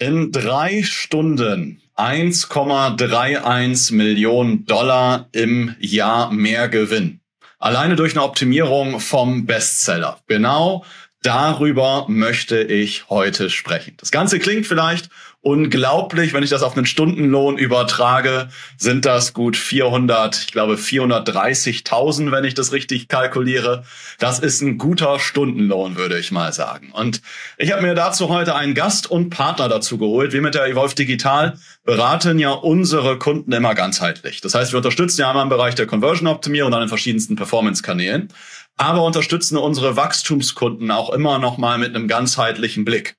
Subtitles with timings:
[0.00, 7.18] In drei Stunden 1,31 Millionen Dollar im Jahr mehr Gewinn.
[7.58, 10.20] Alleine durch eine Optimierung vom Bestseller.
[10.28, 10.84] Genau
[11.22, 13.94] darüber möchte ich heute sprechen.
[13.96, 16.32] Das Ganze klingt vielleicht unglaublich.
[16.32, 22.44] Wenn ich das auf einen Stundenlohn übertrage, sind das gut 400, ich glaube 430.000, wenn
[22.44, 23.84] ich das richtig kalkuliere.
[24.18, 26.90] Das ist ein guter Stundenlohn, würde ich mal sagen.
[26.92, 27.22] Und
[27.56, 30.32] ich habe mir dazu heute einen Gast und Partner dazu geholt.
[30.32, 34.40] Wir mit der Evolve Digital beraten ja unsere Kunden immer ganzheitlich.
[34.40, 38.32] Das heißt, wir unterstützen ja einmal im Bereich der Conversion-Optimierung und dann in verschiedensten Performance-Kanälen
[38.80, 43.17] aber unterstützen unsere Wachstumskunden auch immer noch mal mit einem ganzheitlichen Blick.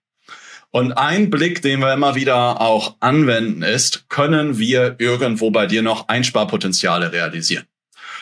[0.72, 5.82] Und ein Blick, den wir immer wieder auch anwenden, ist, können wir irgendwo bei dir
[5.82, 7.66] noch Einsparpotenziale realisieren?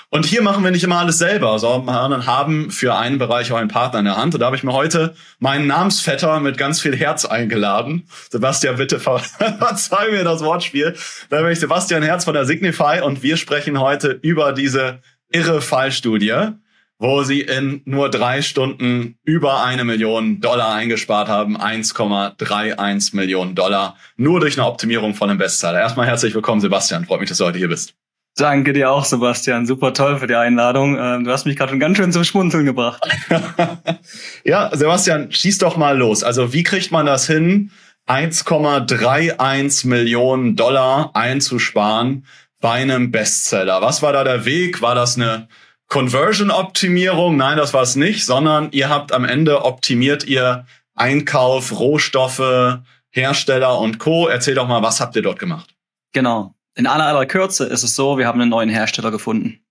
[0.10, 3.68] Und hier machen wir nicht immer alles selber, sondern haben für einen Bereich auch einen
[3.68, 4.34] Partner in der Hand.
[4.34, 8.08] Und da habe ich mir heute meinen Namensvetter mit ganz viel Herz eingeladen.
[8.32, 9.20] Sebastian, bitte ver
[9.60, 10.96] verzeih mir das Wortspiel.
[11.30, 15.60] Da bin ich Sebastian Herz von der Signify und wir sprechen heute über diese irre
[15.60, 16.54] Fallstudie
[17.00, 21.58] wo sie in nur drei Stunden über eine Million Dollar eingespart haben.
[21.58, 23.98] 1,31 Millionen Dollar.
[24.16, 25.80] Nur durch eine Optimierung von einem Bestseller.
[25.80, 27.06] Erstmal herzlich willkommen, Sebastian.
[27.06, 27.94] Freut mich, dass du heute hier bist.
[28.36, 29.66] Danke dir auch, Sebastian.
[29.66, 30.98] Super toll für die Einladung.
[31.00, 33.04] Ähm, du hast mich gerade schon ganz schön zum Schmunzeln gebracht.
[34.44, 36.24] ja, Sebastian, schieß doch mal los.
[36.24, 37.72] Also wie kriegt man das hin,
[38.08, 42.26] 1,31 Millionen Dollar einzusparen
[42.60, 43.82] bei einem Bestseller?
[43.82, 44.82] Was war da der Weg?
[44.84, 45.48] War das eine
[45.88, 52.80] Conversion-Optimierung, nein, das war es nicht, sondern ihr habt am Ende optimiert ihr Einkauf, Rohstoffe,
[53.10, 54.28] Hersteller und Co.
[54.28, 55.76] Erzähl doch mal, was habt ihr dort gemacht?
[56.14, 56.56] Genau.
[56.76, 59.62] In aller aller Kürze ist es so, wir haben einen neuen Hersteller gefunden.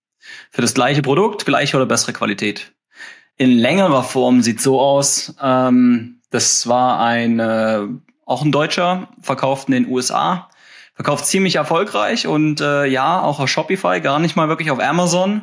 [0.50, 2.72] Für das gleiche Produkt, gleiche oder bessere Qualität.
[3.36, 7.82] In längerer Form sieht so aus, ähm, das war ein, äh,
[8.24, 10.48] auch ein Deutscher, verkauft in den USA,
[10.94, 15.42] verkauft ziemlich erfolgreich und äh, ja, auch auf Shopify, gar nicht mal wirklich auf Amazon.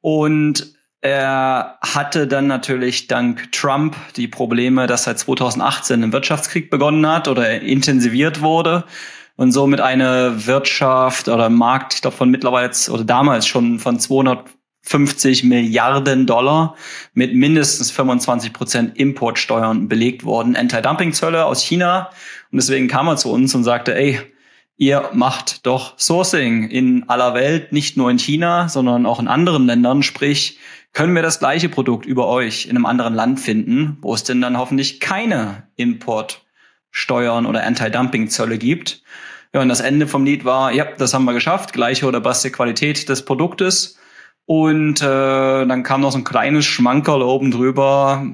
[0.00, 7.06] Und er hatte dann natürlich dank Trump die Probleme, dass seit 2018 ein Wirtschaftskrieg begonnen
[7.06, 8.84] hat oder intensiviert wurde
[9.36, 15.44] und somit eine Wirtschaft oder Markt, ich glaube von mittlerweile oder damals schon von 250
[15.44, 16.76] Milliarden Dollar
[17.14, 22.10] mit mindestens 25 Prozent Importsteuern belegt worden, Anti-Dumping-Zölle aus China.
[22.52, 24.20] Und deswegen kam er zu uns und sagte, ey,
[24.80, 29.66] ihr macht doch Sourcing in aller Welt, nicht nur in China, sondern auch in anderen
[29.66, 30.02] Ländern.
[30.02, 30.58] Sprich,
[30.94, 34.40] können wir das gleiche Produkt über euch in einem anderen Land finden, wo es denn
[34.40, 39.02] dann hoffentlich keine Importsteuern oder Anti-Dumping-Zölle gibt.
[39.52, 42.50] Ja, und das Ende vom Lied war, ja, das haben wir geschafft, gleiche oder beste
[42.50, 43.98] Qualität des Produktes.
[44.46, 48.26] Und äh, dann kam noch so ein kleines Schmankerl oben drüber,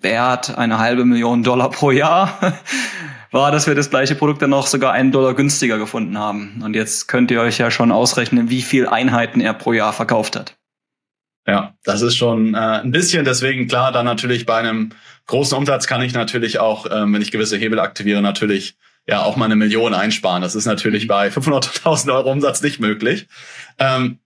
[0.00, 2.38] Wert eine halbe Million Dollar pro Jahr
[3.32, 6.62] war, dass wir das gleiche Produkt dann noch sogar einen Dollar günstiger gefunden haben.
[6.64, 10.36] Und jetzt könnt ihr euch ja schon ausrechnen, wie viel Einheiten er pro Jahr verkauft
[10.36, 10.56] hat.
[11.46, 13.24] Ja, das ist schon äh, ein bisschen.
[13.24, 14.90] Deswegen klar, dann natürlich bei einem
[15.26, 18.76] großen Umsatz kann ich natürlich auch, ähm, wenn ich gewisse Hebel aktiviere, natürlich
[19.08, 20.42] ja auch mal eine Million einsparen.
[20.42, 23.26] Das ist natürlich bei 500.000 Euro Umsatz nicht möglich.
[23.78, 24.18] Ähm,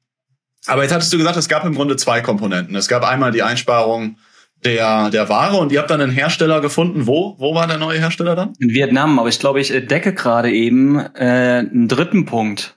[0.67, 2.75] aber jetzt hattest du gesagt, es gab im Grunde zwei Komponenten.
[2.75, 4.19] Es gab einmal die Einsparung
[4.65, 7.06] der, der Ware und ihr habt dann einen Hersteller gefunden.
[7.06, 7.37] Wo?
[7.39, 8.53] Wo war der neue Hersteller dann?
[8.59, 12.77] In Vietnam, aber ich glaube, ich entdecke gerade eben äh, einen dritten Punkt.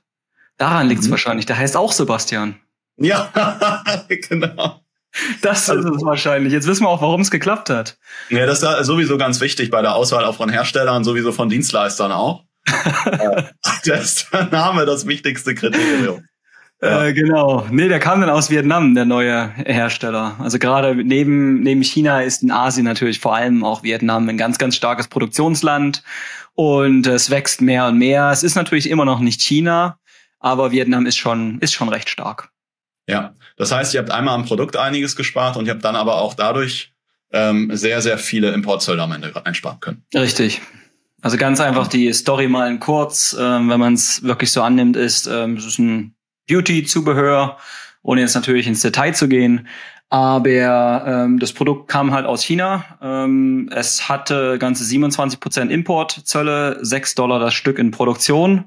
[0.57, 1.11] Daran liegt es mhm.
[1.11, 1.45] wahrscheinlich.
[1.45, 2.55] Der heißt auch Sebastian.
[2.97, 3.31] Ja,
[4.29, 4.81] genau.
[5.41, 6.53] Das also, ist es wahrscheinlich.
[6.53, 7.97] Jetzt wissen wir auch, warum es geklappt hat.
[8.29, 12.11] Ja, das ist sowieso ganz wichtig bei der Auswahl auch von Herstellern, sowieso von Dienstleistern
[12.11, 12.43] auch.
[13.05, 13.43] äh,
[13.85, 16.25] das ist der Name das wichtigste Kriterium.
[16.81, 17.05] Ja.
[17.05, 17.65] Äh, genau.
[17.69, 20.35] Nee, der kam dann aus Vietnam, der neue Hersteller.
[20.39, 24.57] Also gerade neben, neben China ist in Asien natürlich vor allem auch Vietnam ein ganz,
[24.57, 26.03] ganz starkes Produktionsland.
[26.55, 28.31] Und es wächst mehr und mehr.
[28.31, 29.99] Es ist natürlich immer noch nicht China,
[30.39, 32.49] aber Vietnam ist schon, ist schon recht stark.
[33.07, 36.15] Ja, das heißt, ihr habt einmal am Produkt einiges gespart und ihr habt dann aber
[36.15, 36.93] auch dadurch
[37.31, 40.03] ähm, sehr, sehr viele Importzölle am Ende einsparen können.
[40.13, 40.61] Richtig.
[41.21, 44.95] Also ganz einfach die Story mal in kurz, ähm, wenn man es wirklich so annimmt,
[44.95, 46.15] ist, ähm, es ist ein
[46.49, 47.57] Beauty-Zubehör,
[48.01, 49.67] ohne jetzt natürlich ins Detail zu gehen.
[50.09, 52.83] Aber ähm, das Produkt kam halt aus China.
[53.01, 58.65] Ähm, es hatte ganze 27 Prozent Importzölle, 6 Dollar das Stück in Produktion.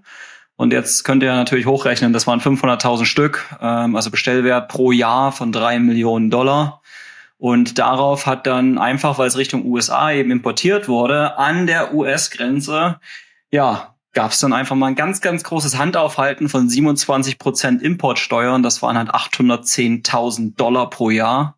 [0.54, 5.32] Und jetzt könnt ihr natürlich hochrechnen, das waren 500.000 Stück, ähm, also Bestellwert pro Jahr
[5.32, 6.82] von 3 Millionen Dollar.
[7.38, 13.00] Und darauf hat dann einfach, weil es Richtung USA eben importiert wurde, an der US-Grenze,
[13.50, 18.62] ja, gab es dann einfach mal ein ganz, ganz großes Handaufhalten von 27 Prozent Importsteuern.
[18.62, 21.56] Das waren halt 810.000 Dollar pro Jahr.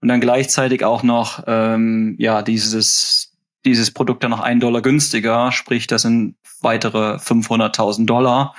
[0.00, 3.34] Und dann gleichzeitig auch noch ähm, ja dieses
[3.64, 8.54] dieses Produkt dann noch ein Dollar günstiger, sprich, das sind weitere 500.000 Dollar.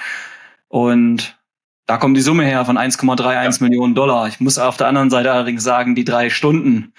[0.68, 1.38] Und
[1.86, 3.68] da kommt die Summe her von 1,31 ja.
[3.68, 4.28] Millionen Dollar.
[4.28, 6.94] Ich muss auf der anderen Seite allerdings sagen, die drei Stunden,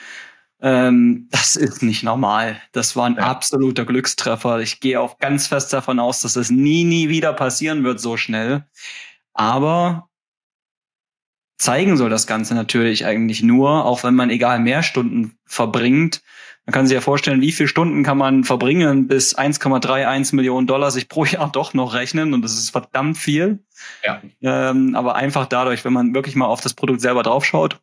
[0.66, 2.60] ähm, das ist nicht normal.
[2.72, 3.22] Das war ein ja.
[3.22, 4.58] absoluter Glückstreffer.
[4.58, 8.16] Ich gehe auch ganz fest davon aus, dass das nie, nie wieder passieren wird so
[8.16, 8.64] schnell.
[9.32, 10.08] Aber
[11.56, 16.22] zeigen soll das Ganze natürlich eigentlich nur, auch wenn man egal mehr Stunden verbringt.
[16.64, 20.90] Man kann sich ja vorstellen, wie viele Stunden kann man verbringen, bis 1,31 Millionen Dollar
[20.90, 22.34] sich pro Jahr doch noch rechnen.
[22.34, 23.64] Und das ist verdammt viel.
[24.02, 24.20] Ja.
[24.42, 27.80] Ähm, aber einfach dadurch, wenn man wirklich mal auf das Produkt selber draufschaut,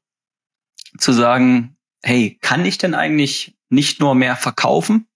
[0.97, 5.07] zu sagen, hey, kann ich denn eigentlich nicht nur mehr verkaufen,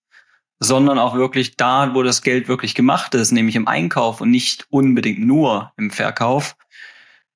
[0.60, 4.66] sondern auch wirklich da, wo das Geld wirklich gemacht ist, nämlich im Einkauf und nicht
[4.70, 6.56] unbedingt nur im Verkauf.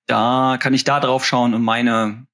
[0.07, 2.25] Da kann ich da drauf schauen und meine,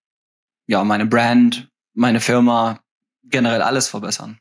[0.68, 2.80] ja, meine Brand, meine Firma,
[3.24, 4.40] generell alles verbessern.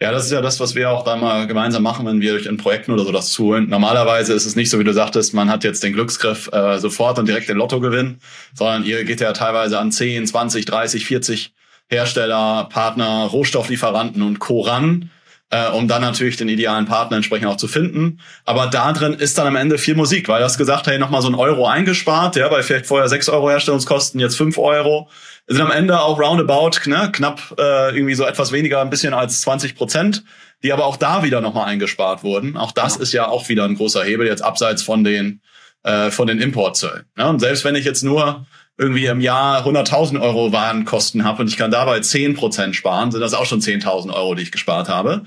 [0.00, 0.12] Ja.
[0.12, 2.56] Das ist ja das, was wir auch da mal gemeinsam machen, wenn wir durch in
[2.56, 3.68] Projekten oder so das zuholen.
[3.68, 7.18] Normalerweise ist es nicht so, wie du sagtest, man hat jetzt den Glücksgriff äh, sofort
[7.18, 8.18] und direkt den Lottogewinn,
[8.54, 11.52] sondern ihr geht ja teilweise an 10, 20, 30, 40
[11.88, 14.60] Hersteller, Partner, Rohstofflieferanten und Co.
[14.62, 15.10] ran
[15.50, 18.20] äh, um dann natürlich den idealen Partner entsprechend auch zu finden.
[18.44, 21.22] Aber da drin ist dann am Ende viel Musik, weil du hast gesagt, hey, nochmal
[21.22, 25.08] so ein Euro eingespart, ja, bei vielleicht vorher sechs Euro Herstellungskosten, jetzt fünf Euro.
[25.46, 29.40] Sind am Ende auch roundabout, ne, knapp äh, irgendwie so etwas weniger, ein bisschen als
[29.42, 30.24] 20 Prozent,
[30.64, 32.56] die aber auch da wieder nochmal eingespart wurden.
[32.56, 33.02] Auch das ja.
[33.02, 35.40] ist ja auch wieder ein großer Hebel, jetzt abseits von den,
[35.84, 37.04] äh, von den Importzöllen.
[37.16, 37.28] Ne?
[37.28, 38.44] Und selbst wenn ich jetzt nur
[38.78, 43.34] irgendwie im Jahr 100.000 Euro Warenkosten habe und ich kann dabei 10% sparen, sind das
[43.34, 45.24] auch schon 10.000 Euro, die ich gespart habe.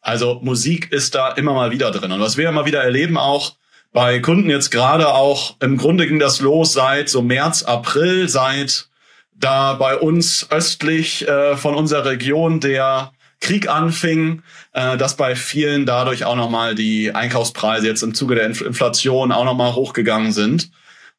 [0.00, 2.12] Also Musik ist da immer mal wieder drin.
[2.12, 3.54] Und was wir immer wieder erleben, auch
[3.92, 8.88] bei Kunden jetzt gerade auch, im Grunde ging das los seit so März, April, seit
[9.34, 15.84] da bei uns östlich äh, von unserer Region der Krieg anfing, äh, dass bei vielen
[15.84, 20.70] dadurch auch nochmal die Einkaufspreise jetzt im Zuge der Inflation auch nochmal hochgegangen sind.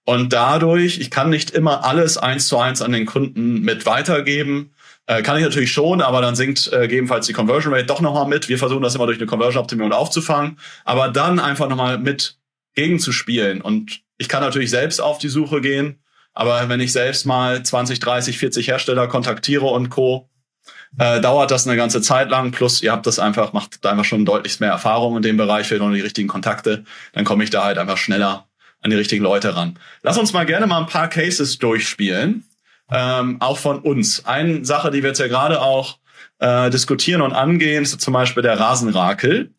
[0.05, 4.73] Und dadurch, ich kann nicht immer alles eins zu eins an den Kunden mit weitergeben.
[5.05, 8.27] Äh, kann ich natürlich schon, aber dann sinkt äh, gegebenenfalls die Conversion Rate doch nochmal
[8.27, 8.50] mit.
[8.50, 12.38] Wir versuchen das immer durch eine Conversion-Optimierung aufzufangen, aber dann einfach nochmal mit
[12.75, 13.61] gegenzuspielen.
[13.61, 16.01] Und ich kann natürlich selbst auf die Suche gehen,
[16.33, 20.29] aber wenn ich selbst mal 20, 30, 40 Hersteller kontaktiere und Co.,
[20.97, 22.51] äh, dauert das eine ganze Zeit lang.
[22.51, 25.67] Plus, ihr habt das einfach, macht da einfach schon deutlich mehr Erfahrung in dem Bereich,
[25.67, 26.83] vielleicht noch die richtigen Kontakte.
[27.13, 28.47] Dann komme ich da halt einfach schneller
[28.83, 29.80] an die richtigen Leute ran.
[30.03, 32.44] Lass uns mal gerne mal ein paar Cases durchspielen,
[32.91, 34.25] ähm, auch von uns.
[34.25, 35.97] Eine Sache, die wir jetzt ja gerade auch
[36.39, 39.53] äh, diskutieren und angehen, ist zum Beispiel der Rasenrakel.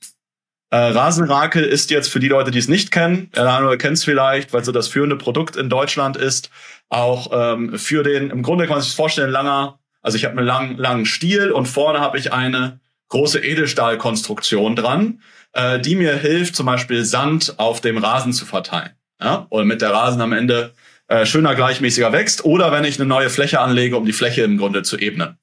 [0.70, 4.04] Äh, Rasenrakel ist jetzt für die Leute, die es nicht kennen, der andere kennt es
[4.04, 6.50] vielleicht, weil so das führende Produkt in Deutschland ist,
[6.90, 10.46] auch ähm, für den, im Grunde kann man sich vorstellen, langer, also ich habe einen
[10.46, 15.22] langen, langen Stiel und vorne habe ich eine große Edelstahlkonstruktion dran,
[15.52, 18.90] äh, die mir hilft, zum Beispiel Sand auf dem Rasen zu verteilen
[19.24, 20.72] ja, oder mit der Rasen am Ende
[21.08, 24.58] äh, schöner, gleichmäßiger wächst, oder wenn ich eine neue Fläche anlege, um die Fläche im
[24.58, 25.38] Grunde zu ebnen.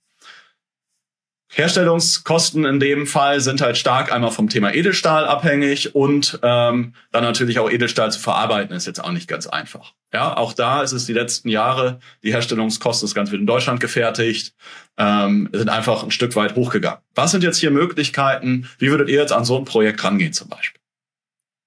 [1.53, 7.23] Herstellungskosten in dem Fall sind halt stark einmal vom Thema Edelstahl abhängig und ähm, dann
[7.23, 9.91] natürlich auch Edelstahl zu verarbeiten ist jetzt auch nicht ganz einfach.
[10.13, 13.81] Ja, auch da ist es die letzten Jahre, die Herstellungskosten ist ganz wird in Deutschland
[13.81, 14.53] gefertigt,
[14.97, 16.99] ähm, sind einfach ein Stück weit hochgegangen.
[17.15, 18.69] Was sind jetzt hier Möglichkeiten?
[18.77, 20.80] Wie würdet ihr jetzt an so ein Projekt rangehen zum Beispiel?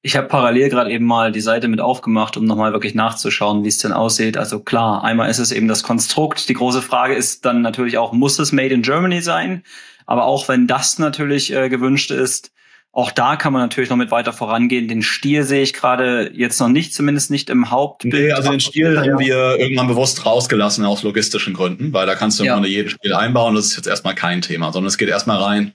[0.06, 3.68] Ich habe parallel gerade eben mal die Seite mit aufgemacht, um nochmal wirklich nachzuschauen, wie
[3.68, 4.36] es denn aussieht.
[4.36, 6.50] Also klar, einmal ist es eben das Konstrukt.
[6.50, 9.62] Die große Frage ist dann natürlich auch, muss es Made in Germany sein?
[10.04, 12.52] Aber auch wenn das natürlich äh, gewünscht ist,
[12.92, 14.88] auch da kann man natürlich noch mit weiter vorangehen.
[14.88, 18.14] Den Stiel sehe ich gerade jetzt noch nicht, zumindest nicht im Hauptbild.
[18.14, 22.38] Nee, also den Stiel haben wir irgendwann bewusst rausgelassen aus logistischen Gründen, weil da kannst
[22.38, 22.52] du ja.
[22.52, 23.54] im Grunde jedes Stiel einbauen.
[23.54, 25.72] Das ist jetzt erstmal kein Thema, sondern es geht erstmal rein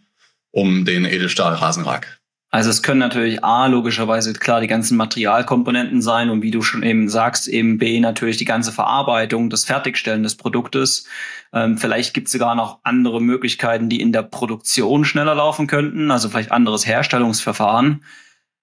[0.52, 2.19] um den Edelstahl-Rasenrack.
[2.52, 6.82] Also es können natürlich A, logischerweise klar die ganzen Materialkomponenten sein und wie du schon
[6.82, 11.06] eben sagst, eben B, natürlich die ganze Verarbeitung, das Fertigstellen des Produktes.
[11.54, 16.10] Ähm, vielleicht gibt es sogar noch andere Möglichkeiten, die in der Produktion schneller laufen könnten,
[16.10, 18.04] also vielleicht anderes Herstellungsverfahren.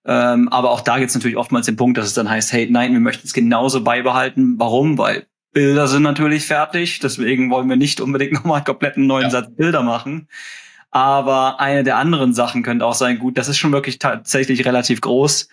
[0.05, 2.69] Ähm, aber auch da gibt es natürlich oftmals den Punkt, dass es dann heißt, hey,
[2.69, 4.59] nein, wir möchten es genauso beibehalten.
[4.59, 4.99] Warum?
[4.99, 9.31] Weil Bilder sind natürlich fertig, deswegen wollen wir nicht unbedingt nochmal einen kompletten neuen ja.
[9.31, 10.29] Satz Bilder machen.
[10.97, 15.03] Aber eine der anderen Sachen könnte auch sein, gut, das ist schon wirklich tatsächlich relativ
[15.03, 15.47] groß,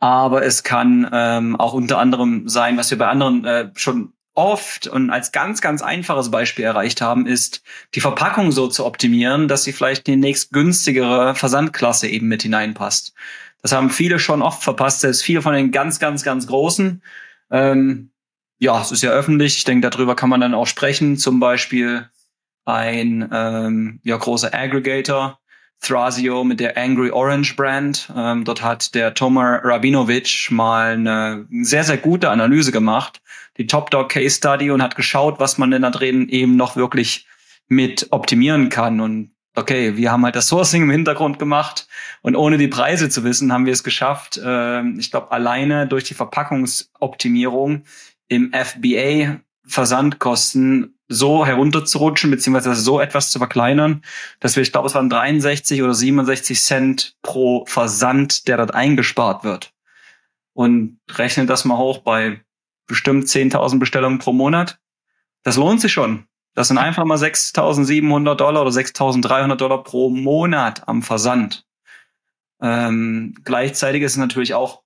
[0.00, 4.88] aber es kann ähm, auch unter anderem sein, was wir bei anderen äh, schon oft
[4.88, 7.62] und als ganz, ganz einfaches Beispiel erreicht haben, ist,
[7.94, 12.42] die Verpackung so zu optimieren, dass sie vielleicht in die nächst günstigere Versandklasse eben mit
[12.42, 13.14] hineinpasst.
[13.62, 17.04] Das haben viele schon oft verpasst, selbst viele von den ganz, ganz, ganz großen.
[17.52, 18.10] Ähm,
[18.58, 19.58] ja, es ist ja öffentlich.
[19.58, 21.18] Ich denke, darüber kann man dann auch sprechen.
[21.18, 22.08] Zum Beispiel
[22.68, 25.38] ein ähm, ja, großer Aggregator,
[25.80, 28.12] Thrasio mit der Angry Orange Brand.
[28.14, 33.22] Ähm, dort hat der Tomer Rabinovic mal eine sehr, sehr gute Analyse gemacht,
[33.56, 36.76] die Top Dog Case Study und hat geschaut, was man denn da drin eben noch
[36.76, 37.26] wirklich
[37.68, 39.00] mit optimieren kann.
[39.00, 41.88] Und okay, wir haben halt das Sourcing im Hintergrund gemacht
[42.20, 46.04] und ohne die Preise zu wissen, haben wir es geschafft, äh, ich glaube, alleine durch
[46.04, 47.84] die Verpackungsoptimierung
[48.28, 54.02] im FBA Versandkosten so herunterzurutschen, beziehungsweise so etwas zu verkleinern,
[54.40, 59.44] dass wir, ich glaube, es waren 63 oder 67 Cent pro Versand, der dort eingespart
[59.44, 59.72] wird.
[60.52, 62.40] Und rechnen das mal hoch bei
[62.86, 64.78] bestimmt 10.000 Bestellungen pro Monat.
[65.44, 66.26] Das lohnt sich schon.
[66.54, 71.64] Das sind einfach mal 6.700 Dollar oder 6.300 Dollar pro Monat am Versand.
[72.60, 74.82] Ähm, gleichzeitig ist es natürlich auch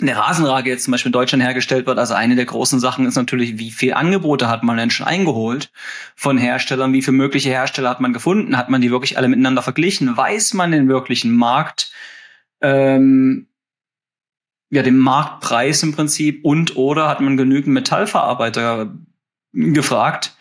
[0.00, 3.16] eine Rasenrage jetzt zum Beispiel in Deutschland hergestellt wird, also eine der großen Sachen ist
[3.16, 5.70] natürlich, wie viel Angebote hat man denn schon eingeholt
[6.16, 9.62] von Herstellern, wie viele mögliche Hersteller hat man gefunden, hat man die wirklich alle miteinander
[9.62, 11.92] verglichen, weiß man den wirklichen Markt,
[12.62, 13.48] ähm,
[14.70, 16.44] ja, den Marktpreis im Prinzip?
[16.44, 18.94] Und oder hat man genügend Metallverarbeiter
[19.52, 20.34] gefragt,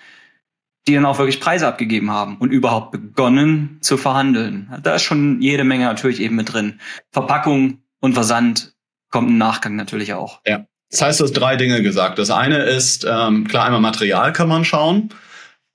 [0.87, 4.73] die dann auch wirklich Preise abgegeben haben und überhaupt begonnen zu verhandeln.
[4.81, 6.79] Da ist schon jede Menge natürlich eben mit drin.
[7.11, 8.70] Verpackung und Versand
[9.11, 10.41] kommt im Nachgang natürlich auch.
[10.45, 10.65] Ja.
[10.89, 12.19] Das heißt, du hast drei Dinge gesagt.
[12.19, 15.09] Das eine ist, ähm, klar, einmal Material kann man schauen.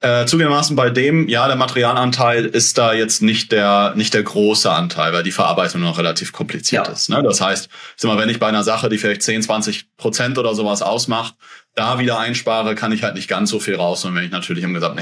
[0.00, 4.71] Äh, zugegebenermaßen bei dem, ja, der Materialanteil ist da jetzt nicht der, nicht der große
[4.71, 6.93] Anteil, weil die Verarbeitung noch relativ kompliziert ja.
[6.93, 7.09] ist.
[7.09, 7.23] Ne?
[7.23, 10.55] Das heißt, sag mal, wenn ich bei einer Sache, die vielleicht 10, 20 Prozent oder
[10.55, 11.35] sowas ausmacht,
[11.75, 14.64] da wieder einspare, kann ich halt nicht ganz so viel raus, und wenn ich natürlich
[14.64, 14.99] im gesamten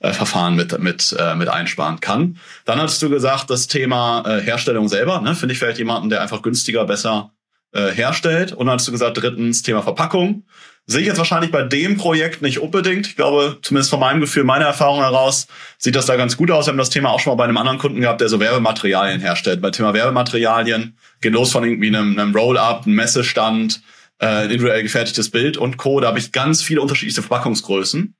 [0.00, 2.38] Herstellungsverfahren mit, mit, äh, mit einsparen kann.
[2.64, 5.34] Dann hattest du gesagt, das Thema äh, Herstellung selber, ne?
[5.34, 7.32] finde ich vielleicht jemanden, der einfach günstiger, besser
[7.72, 8.52] äh, herstellt.
[8.52, 10.44] Und dann hast du gesagt, drittens Thema Verpackung.
[10.88, 13.08] Sehe ich jetzt wahrscheinlich bei dem Projekt nicht unbedingt.
[13.08, 15.48] Ich glaube, zumindest von meinem Gefühl, meiner Erfahrung heraus,
[15.78, 16.66] sieht das da ganz gut aus.
[16.66, 19.20] Wir haben das Thema auch schon mal bei einem anderen Kunden gehabt, der so Werbematerialien
[19.20, 19.60] herstellt.
[19.60, 23.82] Bei Thema Werbematerialien geht los von irgendwie einem, einem Roll-up, einem Messestand,
[24.22, 25.98] äh, individuell gefertigtes Bild und Co.
[25.98, 28.14] Da habe ich ganz viele unterschiedliche Verpackungsgrößen.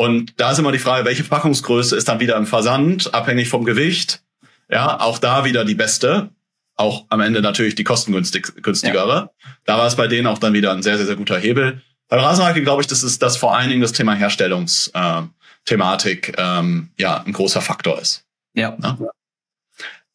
[0.00, 3.66] Und da ist immer die Frage, welche Verpackungsgröße ist dann wieder im Versand, abhängig vom
[3.66, 4.22] Gewicht.
[4.70, 6.30] Ja, auch da wieder die beste
[6.76, 9.14] auch am Ende natürlich die kostengünstigere.
[9.14, 9.30] Ja.
[9.66, 11.82] Da war es bei denen auch dann wieder ein sehr, sehr, sehr guter Hebel.
[12.08, 16.88] Bei Rasenmarke glaube ich, dass es das vor allen Dingen das Thema Herstellungsthematik äh, ähm,
[16.96, 18.24] ja ein großer Faktor ist.
[18.54, 18.78] Ja.
[18.82, 18.96] ja?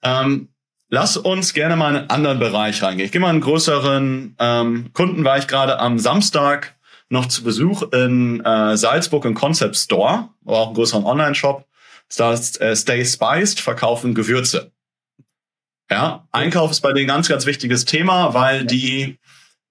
[0.01, 0.49] Ähm,
[0.89, 3.05] lass uns gerne mal in einen anderen Bereich reingehen.
[3.05, 6.74] Ich gehe mal einen größeren ähm, Kunden, war ich gerade am Samstag
[7.09, 11.65] noch zu Besuch in äh, Salzburg im Concept Store, aber auch einen größeren Online-Shop.
[12.17, 14.71] Da ist äh, Stay Spiced, verkaufen Gewürze.
[15.89, 19.19] Ja, Einkauf ist bei denen ganz, ganz wichtiges Thema, weil die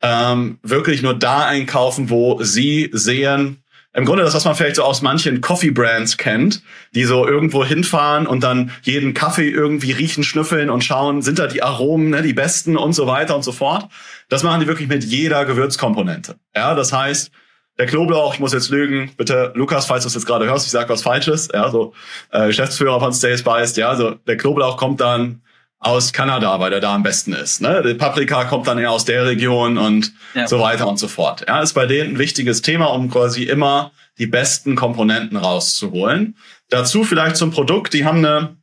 [0.01, 3.64] ähm, wirklich nur da einkaufen, wo sie sehen,
[3.95, 6.63] im Grunde das, was man vielleicht so aus manchen Coffee-Brands kennt,
[6.95, 11.47] die so irgendwo hinfahren und dann jeden Kaffee irgendwie riechen, schnüffeln und schauen, sind da
[11.47, 13.89] die Aromen, ne, die besten und so weiter und so fort.
[14.29, 16.37] Das machen die wirklich mit jeder Gewürzkomponente.
[16.57, 17.31] Ja, das heißt,
[17.79, 20.73] der Knoblauch, ich muss jetzt lügen, bitte Lukas, falls du es jetzt gerade hörst, ich
[20.73, 21.93] sage was Falsches, ja, so
[22.33, 25.43] äh, Geschäftsführer von Stay Spiced, ja, so der Knoblauch kommt dann
[25.85, 27.61] aus Kanada, weil der da am besten ist.
[27.61, 27.83] Ne?
[27.87, 30.47] Die Paprika kommt dann eher aus der Region und ja.
[30.47, 31.45] so weiter und so fort.
[31.47, 36.37] Ja, ist bei denen ein wichtiges Thema, um quasi immer die besten Komponenten rauszuholen.
[36.71, 38.57] Dazu vielleicht zum Produkt, die haben eine,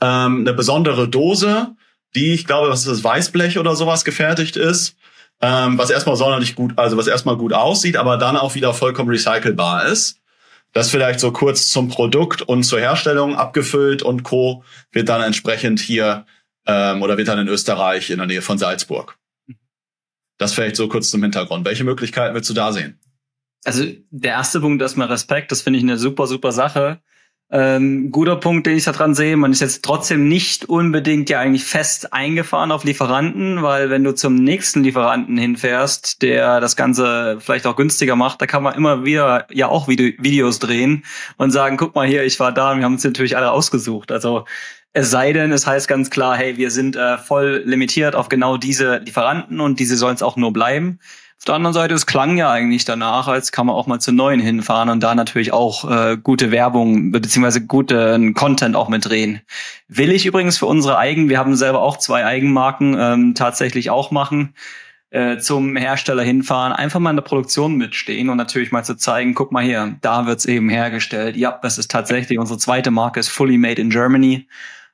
[0.00, 1.74] ähm, eine besondere Dose,
[2.14, 4.96] die, ich glaube, was ist das, Weißblech oder sowas gefertigt ist,
[5.42, 9.10] ähm, was erstmal sonderlich gut, also was erstmal gut aussieht, aber dann auch wieder vollkommen
[9.10, 10.19] recycelbar ist.
[10.72, 14.62] Das vielleicht so kurz zum Produkt und zur Herstellung abgefüllt und Co.
[14.92, 16.26] wird dann entsprechend hier
[16.66, 19.18] ähm, oder wird dann in Österreich in der Nähe von Salzburg.
[20.38, 21.66] Das vielleicht so kurz zum Hintergrund.
[21.66, 22.98] Welche Möglichkeiten willst du da sehen?
[23.64, 27.00] Also der erste Punkt erstmal Respekt, das finde ich eine super, super Sache.
[27.52, 31.40] Ähm, guter Punkt, den ich da dran sehe, man ist jetzt trotzdem nicht unbedingt ja
[31.40, 37.38] eigentlich fest eingefahren auf Lieferanten, weil wenn du zum nächsten Lieferanten hinfährst, der das Ganze
[37.40, 41.04] vielleicht auch günstiger macht, da kann man immer wieder ja auch Video Videos drehen
[41.38, 44.12] und sagen, guck mal hier, ich war da und wir haben uns natürlich alle ausgesucht.
[44.12, 44.44] Also
[44.92, 48.58] es sei denn, es heißt ganz klar, hey, wir sind äh, voll limitiert auf genau
[48.58, 51.00] diese Lieferanten und diese sollen es auch nur bleiben.
[51.40, 54.12] Auf der anderen Seite, es klang ja eigentlich danach, als kann man auch mal zu
[54.12, 59.40] neuen hinfahren und da natürlich auch äh, gute Werbung beziehungsweise guten Content auch mit drehen.
[59.88, 64.10] Will ich übrigens für unsere Eigen, wir haben selber auch zwei Eigenmarken, ähm, tatsächlich auch
[64.10, 64.52] machen,
[65.08, 69.32] äh, zum Hersteller hinfahren, einfach mal in der Produktion mitstehen und natürlich mal zu zeigen,
[69.32, 71.38] guck mal hier, da wird's eben hergestellt.
[71.38, 74.46] Ja, das ist tatsächlich unsere zweite Marke, ist Fully Made in Germany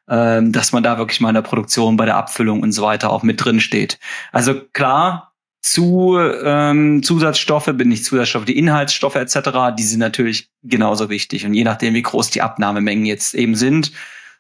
[0.09, 3.11] ähm, dass man da wirklich mal in der Produktion, bei der Abfüllung und so weiter
[3.11, 3.99] auch mit drin steht.
[4.31, 5.26] Also klar,
[5.71, 11.45] zu ähm, Zusatzstoffe, bin nicht Zusatzstoffe, die Inhaltsstoffe etc., die sind natürlich genauso wichtig.
[11.45, 13.93] Und je nachdem, wie groß die Abnahmemengen jetzt eben sind,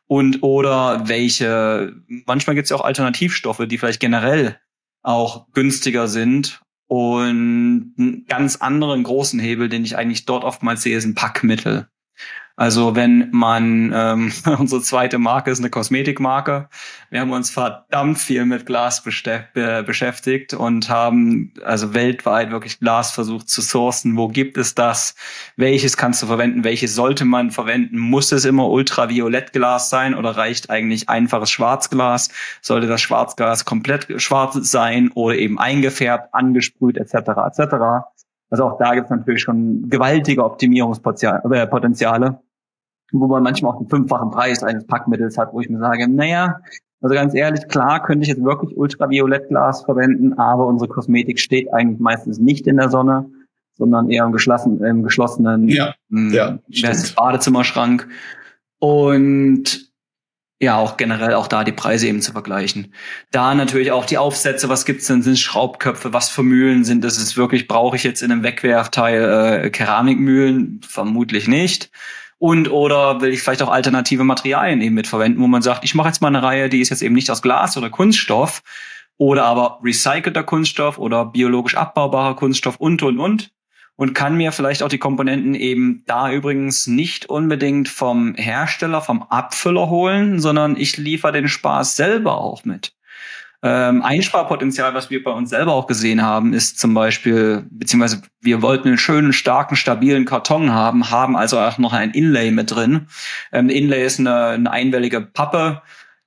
[0.08, 4.58] und oder welche, manchmal gibt es ja auch Alternativstoffe, die vielleicht generell
[5.02, 10.96] auch günstiger sind und einen ganz anderen großen Hebel, den ich eigentlich dort oftmals sehe,
[10.96, 11.88] ist ein Packmittel.
[12.58, 16.68] Also wenn man, ähm, unsere zweite Marke ist eine Kosmetikmarke.
[17.10, 23.50] Wir haben uns verdammt viel mit Glas beschäftigt und haben also weltweit wirklich Glas versucht
[23.50, 24.16] zu sourcen.
[24.16, 25.14] Wo gibt es das?
[25.56, 26.64] Welches kannst du verwenden?
[26.64, 27.98] Welches sollte man verwenden?
[27.98, 32.30] Muss es immer Ultraviolettglas sein oder reicht eigentlich einfaches Schwarzglas?
[32.62, 37.14] Sollte das Schwarzglas komplett schwarz sein oder eben eingefärbt, angesprüht etc.
[37.14, 37.74] etc.
[38.48, 42.40] Also auch da gibt es natürlich schon gewaltige Optimierungspotenziale
[43.12, 46.60] wo man manchmal auch den fünffachen Preis eines Packmittels hat, wo ich mir sage, naja,
[47.00, 52.00] also ganz ehrlich, klar könnte ich jetzt wirklich Ultraviolettglas verwenden, aber unsere Kosmetik steht eigentlich
[52.00, 53.30] meistens nicht in der Sonne,
[53.74, 56.58] sondern eher im, geschlossen, im geschlossenen ja, mh, ja,
[57.16, 58.08] Badezimmerschrank.
[58.78, 59.86] Und
[60.58, 62.94] ja, auch generell auch da die Preise eben zu vergleichen.
[63.30, 65.20] Da natürlich auch die Aufsätze, was gibt's denn?
[65.20, 67.18] Sind Schraubköpfe, was für Mühlen sind das?
[67.18, 70.80] Ist wirklich, brauche ich jetzt in einem Wegwerfteil äh, Keramikmühlen?
[70.82, 71.90] Vermutlich nicht.
[72.38, 76.08] Und oder will ich vielleicht auch alternative Materialien eben mitverwenden, wo man sagt, ich mache
[76.08, 78.62] jetzt mal eine Reihe, die ist jetzt eben nicht aus Glas oder Kunststoff
[79.16, 83.50] oder aber recycelter Kunststoff oder biologisch abbaubarer Kunststoff und und und
[83.96, 89.22] und kann mir vielleicht auch die Komponenten eben da übrigens nicht unbedingt vom Hersteller, vom
[89.22, 92.95] Abfüller holen, sondern ich liefere den Spaß selber auch mit.
[93.62, 98.62] Ähm, Einsparpotenzial, was wir bei uns selber auch gesehen haben, ist zum Beispiel, beziehungsweise wir
[98.62, 103.08] wollten einen schönen, starken, stabilen Karton haben, haben also auch noch ein Inlay mit drin.
[103.52, 105.82] Ähm, Inlay ist eine, eine einwellige Pappe,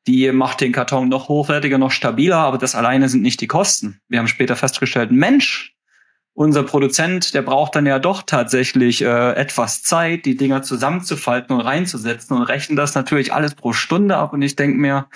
[0.08, 4.02] die macht den Karton noch hochwertiger, noch stabiler, aber das alleine sind nicht die Kosten.
[4.08, 5.76] Wir haben später festgestellt, Mensch,
[6.34, 11.62] unser Produzent, der braucht dann ja doch tatsächlich äh, etwas Zeit, die Dinger zusammenzufalten und
[11.62, 14.34] reinzusetzen und rechnen das natürlich alles pro Stunde ab.
[14.34, 15.08] Und ich denke mir,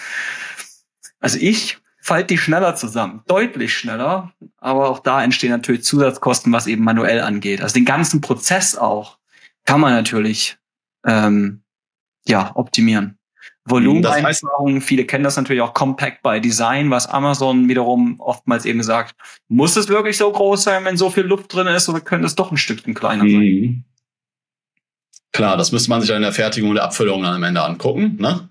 [1.21, 4.33] also ich fallt die schneller zusammen, deutlich schneller.
[4.57, 7.61] Aber auch da entstehen natürlich Zusatzkosten, was eben manuell angeht.
[7.61, 9.17] Also den ganzen Prozess auch
[9.63, 10.57] kann man natürlich
[11.05, 11.63] ähm,
[12.27, 13.17] ja optimieren.
[13.65, 19.15] Volumeneinsparungen, viele kennen das natürlich auch Compact by Design, was Amazon wiederum oftmals eben sagt,
[19.47, 22.35] muss es wirklich so groß sein, wenn so viel Luft drin ist, oder könnte es
[22.35, 23.31] doch ein Stückchen kleiner sein?
[23.31, 23.83] Mhm.
[25.31, 28.17] Klar, das müsste man sich in der Fertigung der Abfüllung dann am Ende angucken.
[28.19, 28.49] Ne?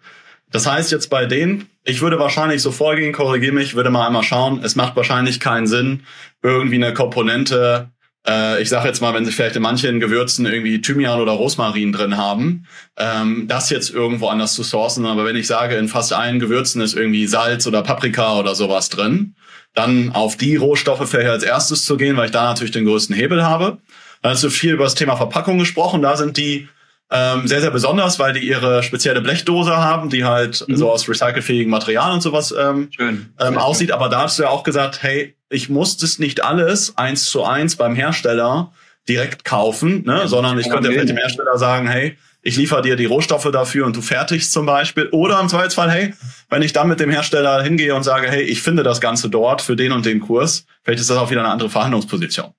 [0.52, 4.22] Das heißt jetzt bei denen, ich würde wahrscheinlich so vorgehen, korrigiere mich, würde mal einmal
[4.22, 6.04] schauen, es macht wahrscheinlich keinen Sinn,
[6.42, 7.88] irgendwie eine Komponente,
[8.26, 11.92] äh, ich sage jetzt mal, wenn sie vielleicht in manchen Gewürzen irgendwie Thymian oder Rosmarin
[11.92, 15.06] drin haben, ähm, das jetzt irgendwo anders zu sourcen.
[15.06, 18.90] Aber wenn ich sage, in fast allen Gewürzen ist irgendwie Salz oder Paprika oder sowas
[18.90, 19.34] drin,
[19.74, 23.16] dann auf die Rohstoffe vielleicht als erstes zu gehen, weil ich da natürlich den größten
[23.16, 23.78] Hebel habe.
[24.20, 26.02] Dann hast du viel über das Thema Verpackung gesprochen.
[26.02, 26.68] Da sind die
[27.14, 30.76] ähm, sehr, sehr besonders, weil die ihre spezielle Blechdose haben, die halt mhm.
[30.76, 33.34] so aus recycelfähigem Material und sowas ähm, Schön.
[33.38, 33.92] Ähm, aussieht.
[33.92, 37.44] Aber da hast du ja auch gesagt, hey, ich muss das nicht alles eins zu
[37.44, 38.72] eins beim Hersteller
[39.06, 40.20] direkt kaufen, ne?
[40.20, 43.48] Ja, sondern ich könnte ja vielleicht dem Hersteller sagen, hey, ich liefere dir die Rohstoffe
[43.52, 45.08] dafür und du fertigst zum Beispiel.
[45.12, 46.14] Oder im Zweifelsfall, hey,
[46.48, 49.60] wenn ich dann mit dem Hersteller hingehe und sage, hey, ich finde das Ganze dort
[49.60, 52.54] für den und den Kurs, vielleicht ist das auch wieder eine andere Verhandlungsposition.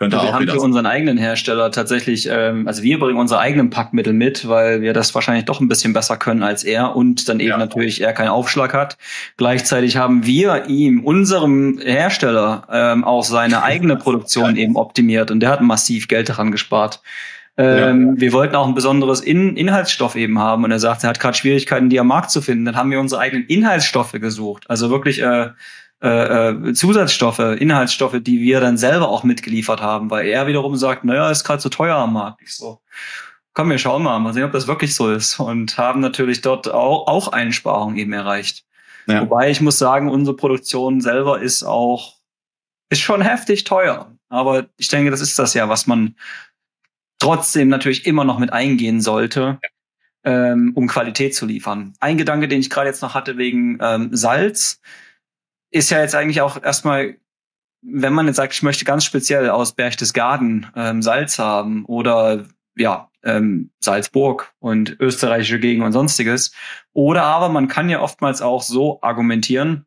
[0.00, 3.68] Könnte wir auch haben für unseren eigenen Hersteller tatsächlich, ähm, also wir bringen unsere eigenen
[3.68, 7.38] Packmittel mit, weil wir das wahrscheinlich doch ein bisschen besser können als er und dann
[7.38, 7.58] eben ja.
[7.58, 8.96] natürlich er keinen Aufschlag hat.
[9.36, 15.50] Gleichzeitig haben wir ihm, unserem Hersteller, ähm, auch seine eigene Produktion eben optimiert und der
[15.50, 17.02] hat massiv Geld daran gespart.
[17.58, 18.20] Ähm, ja.
[18.22, 21.36] Wir wollten auch ein besonderes In Inhaltsstoff eben haben und er sagt, er hat gerade
[21.36, 22.64] Schwierigkeiten, die am Markt zu finden.
[22.64, 24.64] Dann haben wir unsere eigenen Inhaltsstoffe gesucht.
[24.68, 25.50] Also wirklich äh,
[26.02, 31.04] äh, äh, Zusatzstoffe, Inhaltsstoffe, die wir dann selber auch mitgeliefert haben, weil er wiederum sagt,
[31.04, 32.40] naja, ist gerade zu teuer am Markt.
[32.42, 32.80] Ich so,
[33.52, 35.38] komm, wir schauen mal, mal sehen, ob das wirklich so ist.
[35.38, 38.64] Und haben natürlich dort auch, auch Einsparungen eben erreicht.
[39.06, 39.20] Ja.
[39.22, 42.14] Wobei ich muss sagen, unsere Produktion selber ist auch,
[42.88, 44.10] ist schon heftig teuer.
[44.30, 46.16] Aber ich denke, das ist das ja, was man
[47.18, 49.58] trotzdem natürlich immer noch mit eingehen sollte.
[49.62, 49.68] Ja.
[50.22, 51.94] Ähm, um Qualität zu liefern.
[51.98, 54.78] Ein Gedanke, den ich gerade jetzt noch hatte wegen ähm, Salz
[55.70, 57.16] ist ja jetzt eigentlich auch erstmal,
[57.82, 63.10] wenn man jetzt sagt, ich möchte ganz speziell aus Berchtesgaden ähm, Salz haben oder ja,
[63.22, 66.52] ähm, Salzburg und österreichische Gegend und sonstiges.
[66.92, 69.86] Oder aber man kann ja oftmals auch so argumentieren,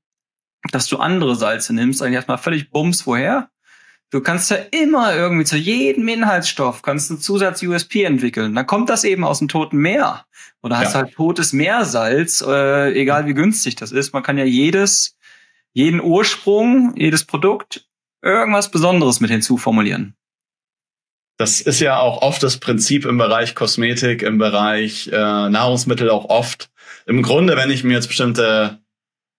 [0.71, 3.49] dass du andere Salze nimmst, eigentlich erstmal völlig bums woher.
[4.11, 8.53] Du kannst ja immer irgendwie zu jedem Inhaltsstoff kannst einen Zusatz-USP entwickeln.
[8.53, 10.25] Dann kommt das eben aus dem Toten Meer.
[10.61, 11.01] Oder hast ja.
[11.01, 14.13] halt totes Meersalz, äh, egal wie günstig das ist.
[14.13, 15.17] Man kann ja jedes
[15.73, 17.87] jeden Ursprung, jedes Produkt
[18.21, 20.15] irgendwas Besonderes mit hinzuformulieren.
[21.37, 26.25] Das ist ja auch oft das Prinzip im Bereich Kosmetik, im Bereich äh, Nahrungsmittel auch
[26.25, 26.69] oft,
[27.05, 28.79] im Grunde, wenn ich mir jetzt bestimmte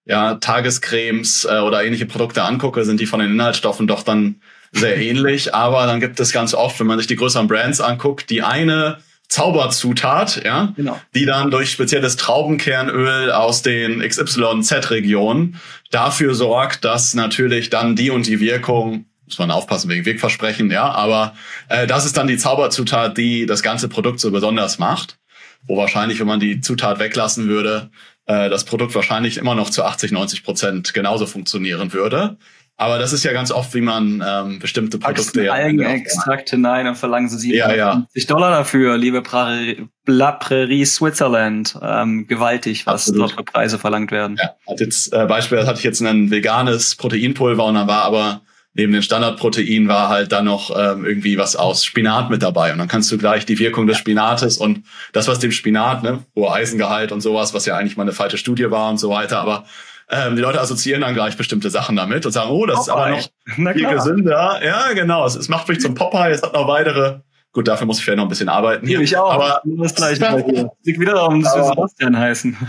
[0.04, 4.40] ja, Tagescremes äh, oder ähnliche Produkte angucke, sind die von den Inhaltsstoffen doch dann
[4.72, 5.54] sehr ähnlich.
[5.54, 8.98] Aber dann gibt es ganz oft, wenn man sich die größeren Brands anguckt, die eine
[9.34, 11.00] Zauberzutat, ja, genau.
[11.12, 18.28] die dann durch spezielles Traubenkernöl aus den XYZ-Regionen dafür sorgt, dass natürlich dann die und
[18.28, 21.34] die Wirkung, muss man aufpassen wegen Wirkversprechen, ja, aber
[21.68, 25.18] äh, das ist dann die Zauberzutat, die das ganze Produkt so besonders macht.
[25.66, 27.90] Wo wahrscheinlich, wenn man die Zutat weglassen würde,
[28.26, 32.36] äh, das Produkt wahrscheinlich immer noch zu 80, 90 Prozent genauso funktionieren würde.
[32.76, 35.52] Aber das ist ja ganz oft, wie man ähm, bestimmte Produkte.
[35.52, 38.26] Algenextrakt hinein und verlangen sie 57 ja, ja.
[38.26, 41.78] Dollar dafür, liebe Prairie, La Prairie Switzerland.
[41.80, 43.20] Ähm, gewaltig, was Absolut.
[43.20, 44.36] dort für Preise verlangt werden.
[44.42, 48.42] Ja, hat jetzt äh, Beispiel, hatte ich jetzt ein veganes Proteinpulver und dann war aber
[48.74, 52.72] neben den Standardproteinen war halt dann noch ähm, irgendwie was aus Spinat mit dabei.
[52.72, 54.82] Und dann kannst du gleich die Wirkung des Spinates und
[55.12, 58.36] das, was dem Spinat, ne, hoher Eisengehalt und sowas, was ja eigentlich mal eine falsche
[58.36, 59.64] Studie war und so weiter, aber
[60.08, 63.18] ähm, die Leute assoziieren dann gleich bestimmte Sachen damit und sagen, oh, das Popeye.
[63.18, 64.60] ist aber noch viel gesünder.
[64.64, 65.26] Ja, genau.
[65.26, 66.32] Es, es macht mich zum Popeye.
[66.32, 67.20] Es hat noch weitere.
[67.52, 69.00] Gut, dafür muss ich vielleicht noch ein bisschen arbeiten hier.
[69.00, 69.32] Ich auch.
[69.32, 70.70] Aber das gleiche bei dir.
[70.82, 72.56] Liegt wieder darum, dass wir Sebastian heißen.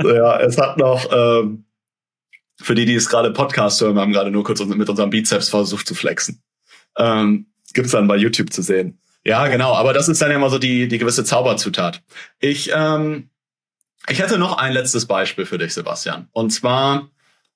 [0.00, 1.64] Ja, es hat noch, ähm,
[2.60, 5.48] für die, die es gerade Podcast hören, wir haben gerade nur kurz mit unserem Bizeps
[5.48, 6.40] versucht zu flexen.
[6.96, 9.00] Ähm, gibt's dann bei YouTube zu sehen.
[9.24, 9.74] Ja, genau.
[9.74, 12.02] Aber das ist dann ja immer so die, die gewisse Zauberzutat.
[12.38, 13.30] Ich ähm,
[14.08, 16.28] ich hätte noch ein letztes Beispiel für dich, Sebastian.
[16.32, 17.08] Und zwar,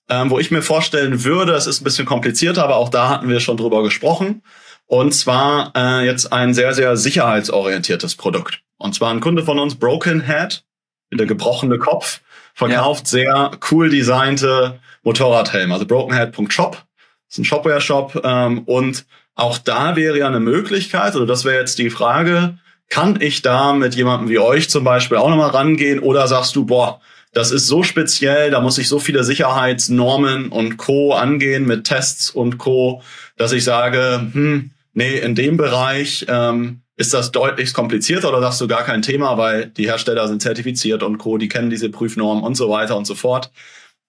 [0.09, 3.29] ähm, wo ich mir vorstellen würde, es ist ein bisschen komplizierter, aber auch da hatten
[3.29, 4.43] wir schon drüber gesprochen.
[4.87, 8.63] Und zwar äh, jetzt ein sehr, sehr sicherheitsorientiertes Produkt.
[8.77, 10.65] Und zwar ein Kunde von uns, Broken Head,
[11.13, 12.21] der gebrochene Kopf,
[12.55, 13.11] verkauft ja.
[13.11, 15.73] sehr cool designte Motorradhelme.
[15.73, 16.83] Also brokenhead.shop
[17.29, 18.21] ist ein Shopware-Shop.
[18.25, 22.59] Ähm, und auch da wäre ja eine Möglichkeit, oder das wäre jetzt die Frage,
[22.93, 25.99] kann ich da mit jemandem wie euch zum Beispiel auch nochmal rangehen?
[25.99, 27.01] Oder sagst du, boah,
[27.33, 31.15] das ist so speziell, da muss ich so viele Sicherheitsnormen und Co.
[31.15, 33.03] angehen mit Tests und Co.,
[33.39, 38.61] dass ich sage, hm, nee, in dem Bereich ähm, ist das deutlich komplizierter oder sagst
[38.61, 42.45] du gar kein Thema, weil die Hersteller sind zertifiziert und Co., die kennen diese Prüfnormen
[42.45, 43.51] und so weiter und so fort.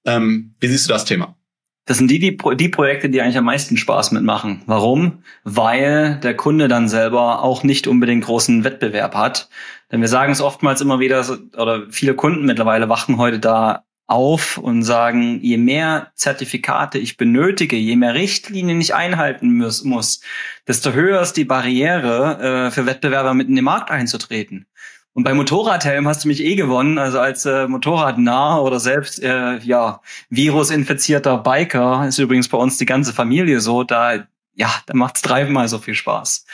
[0.06, 1.38] Ähm, wie siehst du das Thema?
[1.86, 4.62] Das sind die, die, die Projekte, die eigentlich am meisten Spaß mitmachen.
[4.68, 5.24] Warum?
[5.44, 9.50] Weil der Kunde dann selber auch nicht unbedingt großen Wettbewerb hat.
[9.92, 11.26] Denn wir sagen es oftmals immer wieder,
[11.58, 17.76] oder viele Kunden mittlerweile wachen heute da auf und sagen, je mehr Zertifikate ich benötige,
[17.76, 20.22] je mehr Richtlinien ich einhalten muss, muss
[20.68, 24.68] desto höher ist die Barriere äh, für Wettbewerber mit in den Markt einzutreten.
[25.14, 29.58] Und bei Motorradhelm hast du mich eh gewonnen, also als äh, Motorradnah oder selbst äh,
[29.60, 33.84] ja virusinfizierter Biker ist übrigens bei uns die ganze Familie so.
[33.84, 36.46] Da ja, da macht's dreimal so viel Spaß.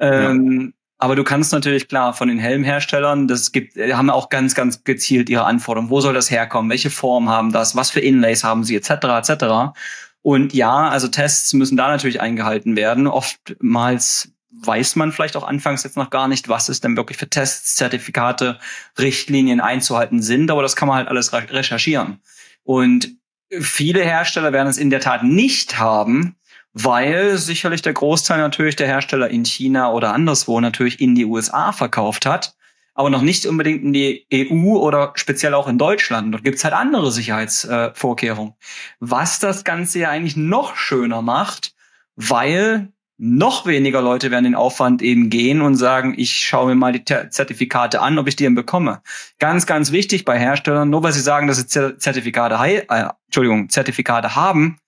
[0.00, 0.78] Ähm, ja.
[1.00, 4.84] Aber du kannst natürlich klar von den Helmherstellern, das gibt, äh, haben auch ganz, ganz
[4.84, 5.90] gezielt ihre Anforderungen.
[5.90, 6.70] Wo soll das herkommen?
[6.70, 7.76] Welche Form haben das?
[7.76, 8.76] Was für Inlays haben sie?
[8.76, 8.90] Etc.
[8.90, 9.76] etc.
[10.22, 13.06] Und ja, also Tests müssen da natürlich eingehalten werden.
[13.06, 17.28] Oftmals weiß man vielleicht auch anfangs jetzt noch gar nicht, was es denn wirklich für
[17.28, 18.58] Tests, Zertifikate,
[18.98, 22.20] Richtlinien einzuhalten sind, aber das kann man halt alles recherchieren.
[22.62, 23.16] Und
[23.60, 26.36] viele Hersteller werden es in der Tat nicht haben,
[26.72, 31.72] weil sicherlich der Großteil natürlich der Hersteller in China oder anderswo natürlich in die USA
[31.72, 32.54] verkauft hat,
[32.94, 36.32] aber noch nicht unbedingt in die EU oder speziell auch in Deutschland.
[36.32, 38.54] Dort gibt's halt andere Sicherheitsvorkehrungen.
[38.98, 41.74] Was das Ganze ja eigentlich noch schöner macht,
[42.16, 46.92] weil noch weniger Leute werden den Aufwand eben gehen und sagen, ich schaue mir mal
[46.92, 49.02] die Zertifikate an, ob ich die denn bekomme.
[49.40, 54.36] Ganz, ganz wichtig bei Herstellern, nur weil sie sagen, dass sie Zertifikate, äh, Entschuldigung, Zertifikate
[54.36, 54.78] haben,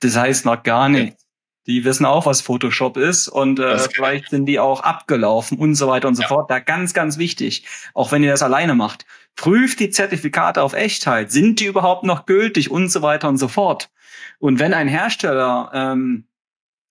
[0.00, 1.26] das heißt noch gar nichts.
[1.66, 5.86] Die wissen auch, was Photoshop ist und äh, vielleicht sind die auch abgelaufen und so
[5.88, 6.28] weiter und so ja.
[6.28, 6.50] fort.
[6.50, 9.04] Da ganz, ganz wichtig, auch wenn ihr das alleine macht,
[9.36, 11.30] prüft die Zertifikate auf Echtheit.
[11.30, 13.90] Sind die überhaupt noch gültig und so weiter und so fort.
[14.38, 16.27] Und wenn ein Hersteller ähm,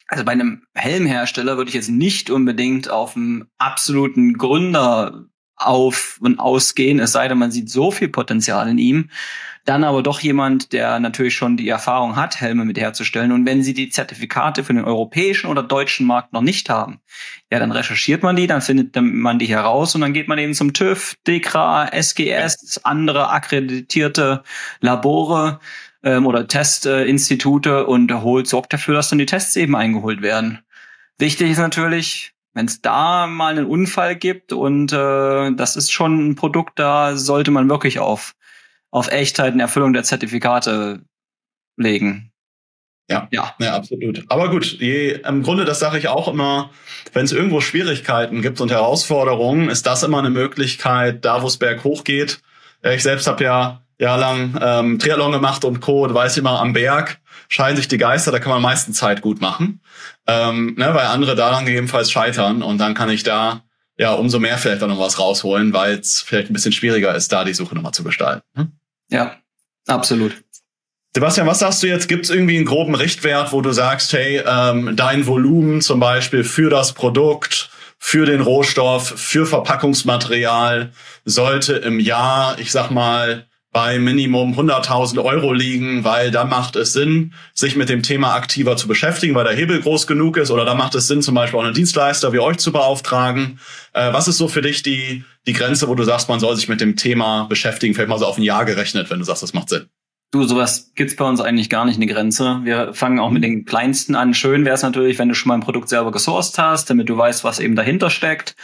[0.07, 5.25] also bei einem Helmhersteller würde ich jetzt nicht unbedingt auf einen absoluten Gründer
[5.57, 9.09] auf und ausgehen, es sei denn, man sieht so viel Potenzial in ihm.
[9.65, 13.33] Dann aber doch jemand, der natürlich schon die Erfahrung hat, Helme mit herzustellen.
[13.33, 17.01] Und wenn sie die Zertifikate für den europäischen oder deutschen Markt noch nicht haben,
[17.51, 20.53] ja, dann recherchiert man die, dann findet man die heraus und dann geht man eben
[20.53, 24.43] zum TÜV, DEKRA, SGS, andere akkreditierte
[24.79, 25.59] Labore
[26.03, 30.59] ähm, oder Testinstitute und holt, sorgt dafür, dass dann die Tests eben eingeholt werden.
[31.17, 36.29] Wichtig ist natürlich, wenn es da mal einen Unfall gibt und äh, das ist schon
[36.29, 38.35] ein Produkt, da sollte man wirklich auf,
[38.91, 41.01] auf Echtheit und Erfüllung der Zertifikate
[41.77, 42.31] legen.
[43.09, 44.25] Ja, ja, ja, absolut.
[44.27, 46.71] Aber gut, je, im Grunde, das sage ich auch immer,
[47.13, 51.57] wenn es irgendwo Schwierigkeiten gibt und Herausforderungen, ist das immer eine Möglichkeit, da wo es
[51.57, 52.41] berghoch geht,
[52.83, 56.03] Ja, ich selbst habe ja jahrelang ähm, Triathlon gemacht und Co.
[56.03, 59.21] und weiß immer, am Berg scheiden sich die Geister, da kann man am meisten Zeit
[59.21, 59.81] gut machen.
[60.27, 63.63] Ähm, ne, weil andere daran gegebenenfalls scheitern und dann kann ich da
[63.97, 67.31] ja umso mehr vielleicht auch noch was rausholen, weil es vielleicht ein bisschen schwieriger ist,
[67.31, 68.43] da die Suche nochmal zu gestalten.
[68.55, 68.71] Hm?
[69.09, 69.37] Ja,
[69.87, 70.43] absolut.
[71.15, 72.07] Sebastian, was sagst du jetzt?
[72.07, 76.43] Gibt es irgendwie einen groben Richtwert, wo du sagst, hey, ähm, dein Volumen zum Beispiel
[76.43, 80.91] für das Produkt, für den Rohstoff, für Verpackungsmaterial
[81.25, 86.93] sollte im Jahr, ich sag mal, bei Minimum 100.000 Euro liegen, weil da macht es
[86.93, 90.65] Sinn, sich mit dem Thema aktiver zu beschäftigen, weil der Hebel groß genug ist oder
[90.65, 93.59] da macht es Sinn, zum Beispiel auch einen Dienstleister wie euch zu beauftragen.
[93.93, 96.69] Äh, was ist so für dich die, die Grenze, wo du sagst, man soll sich
[96.69, 99.53] mit dem Thema beschäftigen, vielleicht mal so auf ein Jahr gerechnet, wenn du sagst, das
[99.53, 99.87] macht Sinn?
[100.31, 102.59] Du, sowas gibt's bei uns eigentlich gar nicht eine Grenze.
[102.63, 104.33] Wir fangen auch mit den kleinsten an.
[104.33, 107.17] Schön wäre es natürlich, wenn du schon mal ein Produkt selber gesourced hast, damit du
[107.17, 108.55] weißt, was eben dahinter steckt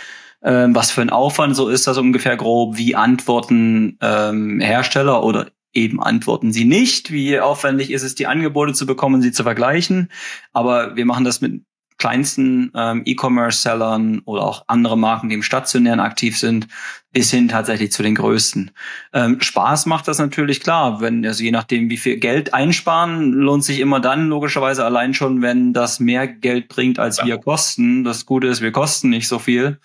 [0.43, 5.47] ähm, was für ein Aufwand so ist das ungefähr grob, wie antworten ähm, Hersteller oder
[5.73, 10.11] eben antworten sie nicht, wie aufwendig ist es, die Angebote zu bekommen, sie zu vergleichen.
[10.51, 11.63] Aber wir machen das mit
[11.97, 16.67] kleinsten ähm, E-Commerce-Sellern oder auch andere Marken, die im Stationären aktiv sind,
[17.11, 18.71] bis hin tatsächlich zu den größten.
[19.13, 23.63] Ähm, Spaß macht das natürlich klar, wenn also je nachdem, wie viel Geld einsparen, lohnt
[23.63, 27.25] sich immer dann logischerweise allein schon, wenn das mehr Geld bringt, als ja.
[27.25, 28.03] wir kosten.
[28.03, 29.79] Das Gute ist, wir kosten nicht so viel.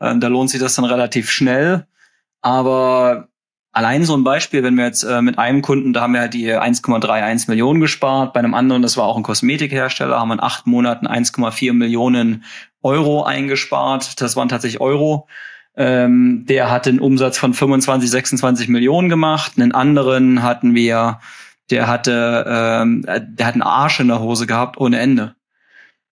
[0.00, 1.86] Ähm, da lohnt sich das dann relativ schnell.
[2.42, 3.28] Aber
[3.72, 6.34] allein so ein Beispiel, wenn wir jetzt äh, mit einem Kunden, da haben wir halt
[6.34, 10.42] die 1,31 Millionen gespart, bei einem anderen, das war auch ein Kosmetikhersteller, haben wir in
[10.42, 12.44] acht Monaten 1,4 Millionen
[12.82, 14.20] Euro eingespart.
[14.20, 15.26] Das waren tatsächlich Euro.
[15.76, 19.52] Ähm, der hat einen Umsatz von 25, 26 Millionen gemacht.
[19.56, 21.18] Einen anderen hatten wir,
[21.70, 25.34] der hatte, ähm, der hat einen Arsch in der Hose gehabt ohne Ende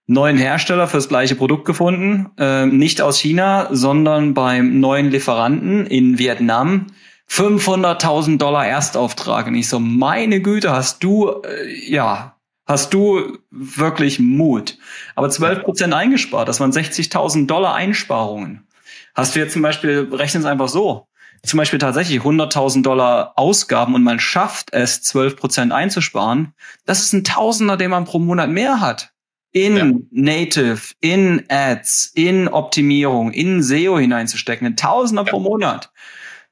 [0.06, 6.18] neuen Hersteller fürs gleiche Produkt gefunden, äh, nicht aus China, sondern beim neuen Lieferanten in
[6.18, 6.86] Vietnam.
[7.30, 9.46] 500.000 Dollar Erstauftrag.
[9.46, 12.36] Und ich so, meine Güte, hast du, äh, ja,
[12.66, 14.76] hast du wirklich Mut.
[15.14, 18.66] Aber 12 Prozent eingespart, das waren 60.000 Dollar Einsparungen.
[19.14, 21.06] Hast du jetzt zum Beispiel, rechnen es einfach so,
[21.42, 26.54] zum Beispiel tatsächlich 100.000 Dollar Ausgaben und man schafft es, 12 Prozent einzusparen,
[26.86, 29.11] das ist ein Tausender, den man pro Monat mehr hat
[29.52, 29.92] in ja.
[30.10, 35.30] Native, in Ads, in Optimierung, in SEO hineinzustecken, Tausender ja.
[35.30, 35.92] pro Monat.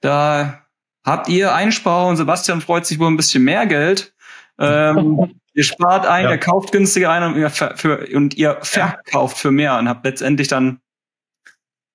[0.01, 0.63] Da
[1.05, 2.17] habt ihr Einsparungen.
[2.17, 4.15] Sebastian freut sich wohl ein bisschen mehr Geld.
[4.59, 6.31] Ähm, ihr spart ein, ja.
[6.33, 10.49] ihr kauft günstiger ein und ihr, für, und ihr verkauft für mehr und habt letztendlich
[10.49, 10.81] dann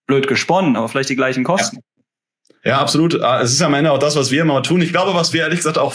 [0.07, 1.79] blöd gesponnen, aber vielleicht die gleichen Kosten.
[2.63, 3.21] Ja, absolut.
[3.21, 4.81] Ah, es ist am Ende auch das, was wir immer tun.
[4.81, 5.93] Ich glaube, was wir ehrlich gesagt auch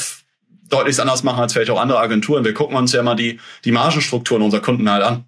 [0.70, 2.44] deutlich anders machen als vielleicht auch andere Agenturen.
[2.44, 5.24] Wir gucken uns ja mal die, die Margenstrukturen unserer Kunden halt an.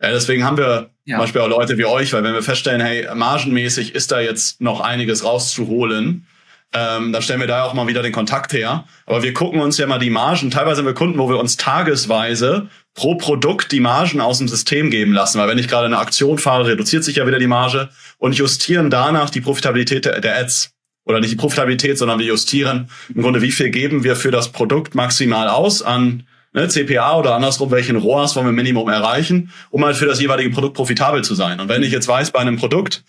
[0.00, 1.16] Ja, deswegen haben wir ja.
[1.16, 4.60] zum Beispiel auch Leute wie euch, weil wenn wir feststellen, hey, margenmäßig ist da jetzt
[4.60, 6.26] noch einiges rauszuholen,
[6.74, 8.84] ähm, dann stellen wir da auch mal wieder den Kontakt her.
[9.06, 10.50] Aber wir gucken uns ja mal die Margen.
[10.50, 14.90] Teilweise haben wir Kunden, wo wir uns tagesweise pro Produkt die Margen aus dem System
[14.90, 15.38] geben lassen.
[15.38, 18.90] Weil wenn ich gerade eine Aktion fahre, reduziert sich ja wieder die Marge und justieren
[18.90, 20.73] danach die Profitabilität der, der Ads
[21.04, 24.52] oder nicht die Profitabilität, sondern wir justieren im Grunde, wie viel geben wir für das
[24.52, 29.84] Produkt maximal aus an ne, CPA oder andersrum, welchen ROAS wollen wir Minimum erreichen, um
[29.84, 31.60] halt für das jeweilige Produkt profitabel zu sein.
[31.60, 33.04] Und wenn ich jetzt weiß, bei einem Produkt,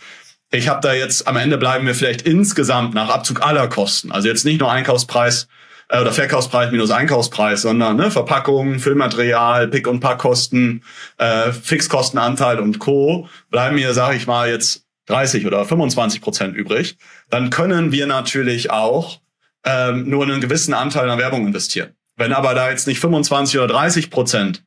[0.51, 4.27] ich habe da jetzt am Ende bleiben wir vielleicht insgesamt nach Abzug aller Kosten, also
[4.27, 5.47] jetzt nicht nur Einkaufspreis
[5.89, 10.83] äh, oder Verkaufspreis minus Einkaufspreis, sondern ne, Verpackung, Füllmaterial, Pick- und Packkosten,
[11.17, 13.27] äh, Fixkostenanteil und Co.
[13.49, 16.97] bleiben mir, sage ich mal, jetzt 30 oder 25 Prozent übrig,
[17.29, 19.19] dann können wir natürlich auch
[19.63, 21.91] ähm, nur einen gewissen Anteil an Werbung investieren.
[22.15, 24.63] Wenn aber da jetzt nicht 25 oder 30 Prozent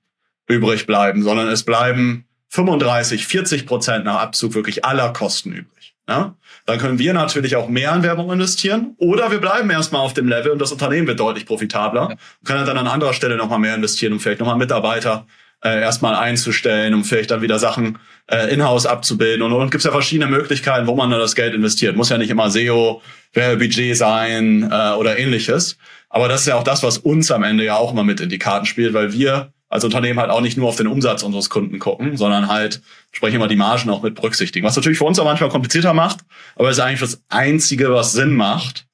[0.47, 5.95] übrig bleiben, sondern es bleiben 35, 40 Prozent nach Abzug wirklich aller Kosten übrig.
[6.09, 6.35] Ja?
[6.67, 10.29] Dann können wir natürlich auch mehr an Werbung investieren oder wir bleiben erstmal auf dem
[10.29, 12.09] Level und das Unternehmen wird deutlich profitabler ja.
[12.09, 15.27] und können dann an anderer Stelle nochmal mehr investieren und vielleicht nochmal Mitarbeiter
[15.65, 17.99] äh, erstmal einzustellen, um vielleicht dann wieder Sachen
[18.31, 19.43] äh, in-house abzubilden.
[19.43, 21.97] Und, und gibt es ja verschiedene Möglichkeiten, wo man da das Geld investiert.
[21.97, 23.03] Muss ja nicht immer SEO,
[23.35, 25.77] Budget sein äh, oder ähnliches.
[26.09, 28.29] Aber das ist ja auch das, was uns am Ende ja auch immer mit in
[28.29, 31.51] die Karten spielt, weil wir als Unternehmen halt auch nicht nur auf den Umsatz unseres
[31.51, 32.81] Kunden gucken, sondern halt
[33.13, 34.67] sprechen immer die Margen auch mit berücksichtigen.
[34.67, 36.21] Was natürlich für uns auch manchmal komplizierter macht,
[36.57, 38.87] aber ist eigentlich das Einzige, was Sinn macht.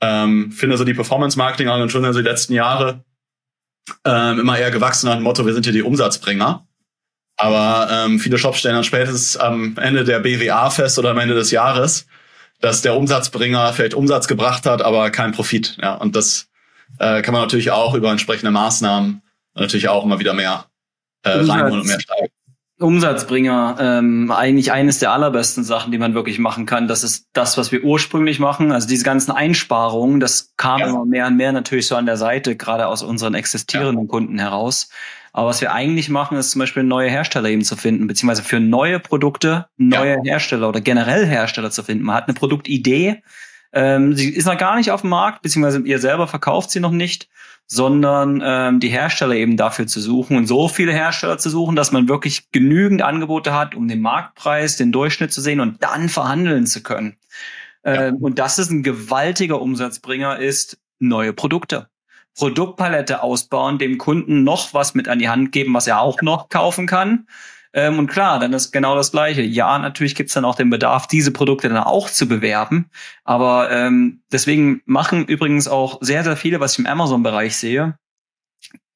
[0.00, 3.04] Ähm, finde so die Performance-Marketing-Agenturen also die letzten Jahre
[4.04, 6.66] ähm, immer eher gewachsen nach dem Motto, wir sind hier die Umsatzbringer.
[7.36, 11.34] Aber ähm, viele Shops stellen dann spätestens am Ende der BWA fest oder am Ende
[11.34, 12.06] des Jahres,
[12.60, 15.76] dass der Umsatzbringer vielleicht Umsatz gebracht hat, aber kein Profit.
[15.82, 16.48] Ja, und das
[16.98, 19.22] äh, kann man natürlich auch über entsprechende Maßnahmen
[19.54, 20.66] natürlich auch immer wieder mehr
[21.22, 22.32] äh, reinholen und mehr steigen.
[22.78, 26.88] Umsatzbringer ähm, eigentlich eines der allerbesten Sachen, die man wirklich machen kann.
[26.88, 28.70] Das ist das, was wir ursprünglich machen.
[28.70, 30.88] Also diese ganzen Einsparungen, das kam ja.
[30.88, 34.10] immer mehr und mehr natürlich so an der Seite, gerade aus unseren existierenden ja.
[34.10, 34.90] Kunden heraus.
[35.32, 38.60] Aber was wir eigentlich machen, ist zum Beispiel neue Hersteller eben zu finden, beziehungsweise für
[38.60, 40.22] neue Produkte neue ja.
[40.24, 42.04] Hersteller oder generell Hersteller zu finden.
[42.04, 43.22] Man hat eine Produktidee,
[43.72, 46.90] ähm, sie ist noch gar nicht auf dem Markt, beziehungsweise ihr selber verkauft sie noch
[46.90, 47.28] nicht
[47.66, 51.92] sondern ähm, die Hersteller eben dafür zu suchen und so viele Hersteller zu suchen, dass
[51.92, 56.66] man wirklich genügend Angebote hat, um den Marktpreis, den Durchschnitt zu sehen und dann verhandeln
[56.66, 57.16] zu können.
[57.84, 58.06] Ja.
[58.06, 61.88] Ähm, und das ist ein gewaltiger Umsatzbringer, ist neue Produkte.
[62.36, 66.48] Produktpalette ausbauen, dem Kunden noch was mit an die Hand geben, was er auch noch
[66.50, 67.26] kaufen kann.
[67.76, 69.42] Ähm, und klar, dann ist genau das Gleiche.
[69.42, 72.90] Ja, natürlich gibt's dann auch den Bedarf, diese Produkte dann auch zu bewerben.
[73.22, 77.98] Aber ähm, deswegen machen übrigens auch sehr, sehr viele, was ich im Amazon-Bereich sehe,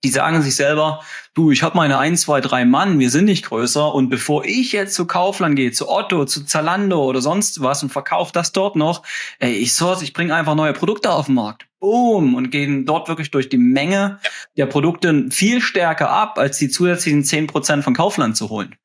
[0.02, 1.02] die sagen sich selber,
[1.34, 4.72] du, ich habe meine ein, zwei, drei Mann, wir sind nicht größer und bevor ich
[4.72, 8.76] jetzt zu Kaufland gehe, zu Otto, zu Zalando oder sonst was und verkaufe das dort
[8.76, 9.02] noch,
[9.38, 11.66] ey, ich source, ich bringe einfach neue Produkte auf den Markt.
[11.80, 12.34] Boom!
[12.34, 14.20] Und gehen dort wirklich durch die Menge
[14.56, 18.76] der Produkte viel stärker ab, als die zusätzlichen zehn Prozent von Kaufland zu holen.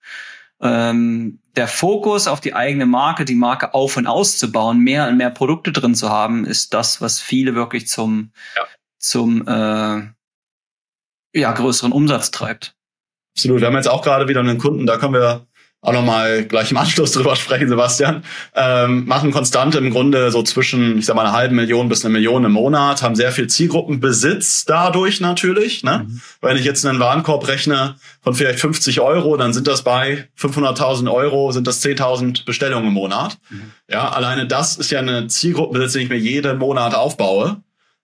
[0.61, 5.29] Ähm, der Fokus auf die eigene Marke, die Marke auf und auszubauen, mehr und mehr
[5.29, 8.63] Produkte drin zu haben, ist das, was viele wirklich zum, ja.
[8.97, 10.07] zum äh,
[11.35, 12.75] ja, größeren Umsatz treibt.
[13.35, 13.59] Absolut.
[13.59, 15.45] Wir haben jetzt auch gerade wieder einen Kunden, da können wir
[15.81, 18.23] auch nochmal gleich im Anschluss drüber sprechen, Sebastian.
[18.55, 22.13] Ähm, machen konstant im Grunde so zwischen, ich sag mal, einer halben Million bis eine
[22.13, 25.83] Million im Monat, haben sehr viel Zielgruppenbesitz dadurch natürlich.
[25.83, 26.05] Ne?
[26.07, 26.21] Mhm.
[26.41, 31.11] Wenn ich jetzt einen Warenkorb rechne von vielleicht 50 Euro, dann sind das bei 500.000
[31.11, 33.37] Euro, sind das 10.000 Bestellungen im Monat.
[33.49, 33.71] Mhm.
[33.89, 37.57] Ja, alleine das ist ja eine Zielgruppenbesitz, den ich mir jeden Monat aufbaue.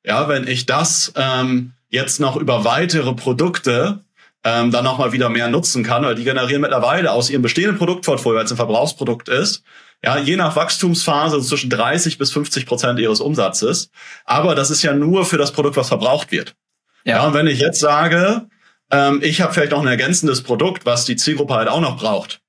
[0.06, 4.04] Ja, wenn ich das ähm, jetzt noch über weitere Produkte
[4.44, 8.40] ähm, dann nochmal wieder mehr nutzen kann, weil die generieren mittlerweile aus ihrem bestehenden Produktportfolio,
[8.40, 9.64] weil es ein Verbrauchsprodukt ist,
[10.04, 13.92] ja, je nach Wachstumsphase zwischen 30 bis 50 Prozent ihres Umsatzes.
[14.26, 16.56] Aber das ist ja nur für das Produkt, was verbraucht wird.
[17.04, 18.48] Ja, ja und wenn ich jetzt sage,
[18.90, 22.42] ähm, ich habe vielleicht noch ein ergänzendes Produkt, was die Zielgruppe halt auch noch braucht,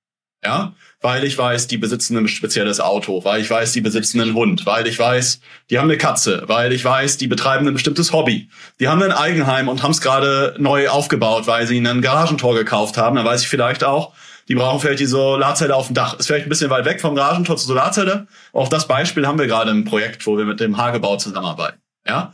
[0.42, 4.34] ja, weil ich weiß, die besitzen ein spezielles Auto, weil ich weiß, die besitzen einen
[4.34, 8.12] Hund, weil ich weiß, die haben eine Katze, weil ich weiß, die betreiben ein bestimmtes
[8.12, 8.48] Hobby.
[8.80, 12.96] Die haben ein Eigenheim und haben es gerade neu aufgebaut, weil sie ein Garagentor gekauft
[12.96, 13.16] haben.
[13.16, 14.12] Dann weiß ich vielleicht auch,
[14.48, 16.18] die brauchen vielleicht die Solarzelle auf dem Dach.
[16.18, 18.26] Ist vielleicht ein bisschen weit weg vom Garagentor zur Solarzelle.
[18.52, 21.78] Auch das Beispiel haben wir gerade im Projekt, wo wir mit dem Hagebau zusammenarbeiten.
[22.06, 22.32] Ja,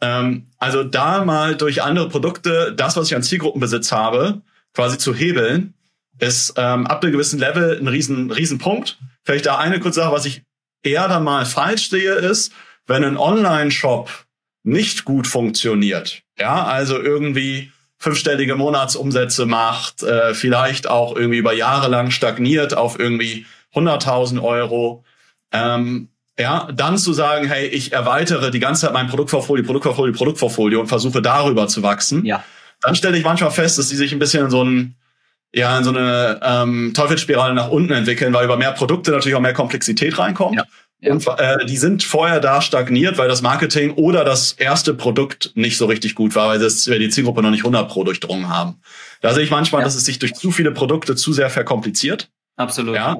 [0.00, 4.40] ähm, also da mal durch andere Produkte das, was ich an Zielgruppenbesitz habe,
[4.74, 5.74] quasi zu hebeln
[6.20, 8.98] ist ähm, ab einem gewissen Level ein riesen, riesen Punkt.
[9.24, 10.42] Vielleicht da eine kurze Sache, was ich
[10.82, 12.52] eher dann mal falsch sehe, ist,
[12.86, 14.10] wenn ein Online-Shop
[14.62, 21.88] nicht gut funktioniert, ja, also irgendwie fünfstellige Monatsumsätze macht, äh, vielleicht auch irgendwie über Jahre
[21.88, 25.04] lang stagniert auf irgendwie 100.000 Euro,
[25.52, 30.80] ähm, ja, dann zu sagen, hey, ich erweitere die ganze Zeit mein Produktportfolio, Produktportfolio, Produktportfolio
[30.80, 32.24] und versuche darüber zu wachsen.
[32.24, 32.42] Ja.
[32.80, 34.94] Dann stelle ich manchmal fest, dass die sich ein bisschen in so ein
[35.52, 39.40] ja in so eine ähm, Teufelsspirale nach unten entwickeln, weil über mehr Produkte natürlich auch
[39.40, 40.56] mehr Komplexität reinkommt.
[40.56, 40.64] Ja.
[41.02, 41.12] Ja.
[41.12, 45.78] Und äh, die sind vorher da stagniert, weil das Marketing oder das erste Produkt nicht
[45.78, 48.80] so richtig gut war, weil, das, die Zielgruppe noch nicht 100 Pro durchdrungen haben.
[49.22, 49.86] Da sehe ich manchmal, ja.
[49.86, 52.28] dass es sich durch zu viele Produkte zu sehr verkompliziert.
[52.56, 52.94] Absolut.
[52.94, 53.16] Ja.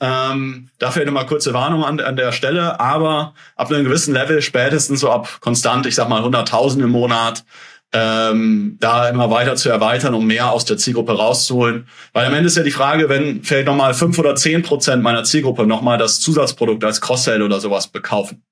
[0.00, 5.00] Ähm, dafür nochmal kurze Warnung an, an der Stelle, aber ab einem gewissen Level, spätestens
[5.00, 7.44] so ab konstant, ich sag mal 100.000 im Monat,
[7.92, 11.86] ähm, da immer weiter zu erweitern, um mehr aus der Zielgruppe rauszuholen.
[12.12, 15.24] Weil am Ende ist ja die Frage, wenn vielleicht nochmal fünf oder zehn Prozent meiner
[15.24, 18.42] Zielgruppe nochmal das Zusatzprodukt als Cross-Sell oder sowas bekaufen,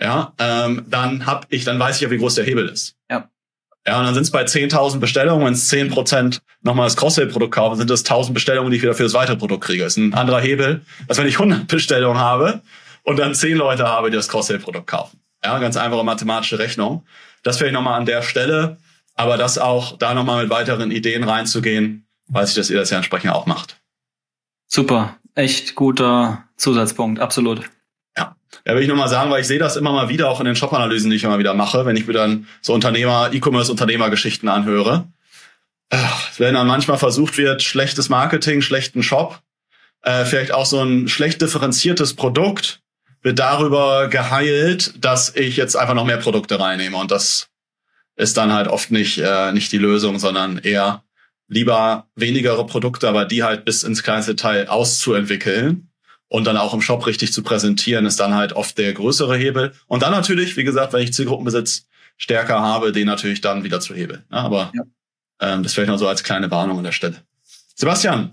[0.00, 2.96] ja, ähm, dann hab ich, dann weiß ich ja, wie groß der Hebel ist.
[3.10, 3.28] Ja.
[3.86, 7.52] Ja, und dann sind es bei 10.000 Bestellungen, wenn es 10 Prozent nochmal das Cross-Sell-Produkt
[7.52, 9.82] kaufen, sind das 1.000 Bestellungen, die ich wieder für das weitere Produkt kriege.
[9.82, 12.60] Das ist ein anderer Hebel, als wenn ich 100 Bestellungen habe
[13.02, 15.18] und dann 10 Leute habe, die das Cross-Sell-Produkt kaufen.
[15.44, 17.04] Ja, ganz einfache mathematische Rechnung.
[17.42, 18.78] Das vielleicht nochmal an der Stelle,
[19.14, 22.96] aber das auch da nochmal mit weiteren Ideen reinzugehen, weiß ich, dass ihr das ja
[22.96, 23.80] entsprechend auch macht.
[24.66, 27.62] Super, echt guter Zusatzpunkt, absolut.
[28.16, 28.36] Ja,
[28.66, 30.46] ja will ich nur mal sagen, weil ich sehe das immer mal wieder auch in
[30.46, 35.08] den Shop-Analysen, die ich immer wieder mache, wenn ich mir dann so Unternehmer, E-Commerce-Unternehmergeschichten anhöre.
[36.38, 39.42] Wenn dann manchmal versucht wird, schlechtes Marketing, schlechten Shop,
[40.02, 42.81] äh, vielleicht auch so ein schlecht differenziertes Produkt,
[43.22, 46.96] wird darüber geheilt, dass ich jetzt einfach noch mehr Produkte reinnehme.
[46.96, 47.48] Und das
[48.16, 51.04] ist dann halt oft nicht, äh, nicht die Lösung, sondern eher
[51.48, 55.90] lieber wenigere Produkte, aber die halt bis ins kleinste Teil auszuentwickeln
[56.28, 59.72] und dann auch im Shop richtig zu präsentieren, ist dann halt oft der größere Hebel.
[59.86, 63.94] Und dann natürlich, wie gesagt, wenn ich Zielgruppenbesitz stärker habe, den natürlich dann wieder zu
[63.94, 64.24] hebeln.
[64.30, 64.82] Ja, aber ja.
[65.40, 67.16] ähm, das vielleicht noch so als kleine Warnung an der Stelle.
[67.74, 68.30] Sebastian,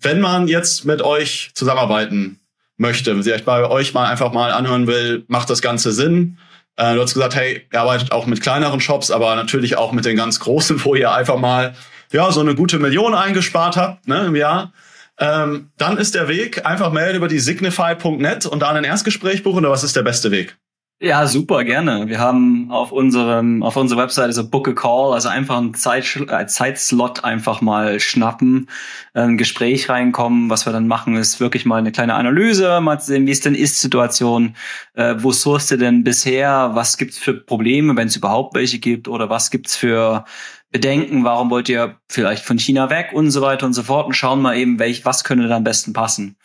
[0.00, 2.37] wenn man jetzt mit euch zusammenarbeiten
[2.78, 6.38] möchte, vielleicht bei euch mal einfach mal anhören will, macht das Ganze Sinn?
[6.76, 10.04] Äh, du hast gesagt, hey, ihr arbeitet auch mit kleineren Shops, aber natürlich auch mit
[10.04, 11.74] den ganz großen, wo ihr einfach mal
[12.12, 14.72] ja so eine gute Million eingespart habt ne, im Jahr.
[15.18, 19.58] Ähm, dann ist der Weg, einfach melden über die signify.net und da ein Erstgespräch buchen
[19.58, 20.56] oder was ist der beste Weg?
[21.00, 22.08] Ja, super, gerne.
[22.08, 26.16] Wir haben auf unserem, auf unserer Webseite so Book a Call, also einfach einen Zeit,
[26.16, 28.68] äh, Zeitslot einfach mal schnappen,
[29.14, 30.50] ein Gespräch reinkommen.
[30.50, 33.54] Was wir dann machen, ist wirklich mal eine kleine Analyse, mal sehen, wie ist denn
[33.54, 34.56] Ist-Situation,
[34.94, 39.06] äh, wo sourced ihr denn bisher, was gibt's für Probleme, wenn es überhaupt welche gibt,
[39.06, 40.24] oder was gibt's für
[40.72, 44.14] Bedenken, warum wollt ihr vielleicht von China weg und so weiter und so fort und
[44.14, 46.36] schauen mal eben, welch, was könnte da am besten passen.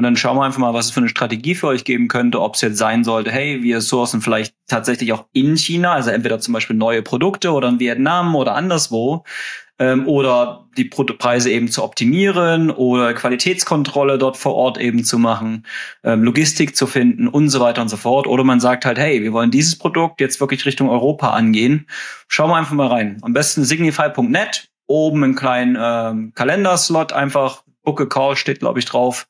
[0.00, 2.40] Und dann schauen wir einfach mal, was es für eine Strategie für euch geben könnte,
[2.40, 6.40] ob es jetzt sein sollte, hey, wir sourcen vielleicht tatsächlich auch in China, also entweder
[6.40, 9.24] zum Beispiel neue Produkte oder in Vietnam oder anderswo,
[9.78, 15.66] ähm, oder die Preise eben zu optimieren oder Qualitätskontrolle dort vor Ort eben zu machen,
[16.02, 18.26] ähm, Logistik zu finden und so weiter und so fort.
[18.26, 21.86] Oder man sagt halt, hey, wir wollen dieses Produkt jetzt wirklich Richtung Europa angehen.
[22.26, 23.18] Schauen wir einfach mal rein.
[23.20, 28.86] Am besten signify.net, oben einen kleinen ähm, Kalenderslot einfach, Book a Call steht, glaube ich,
[28.86, 29.26] drauf.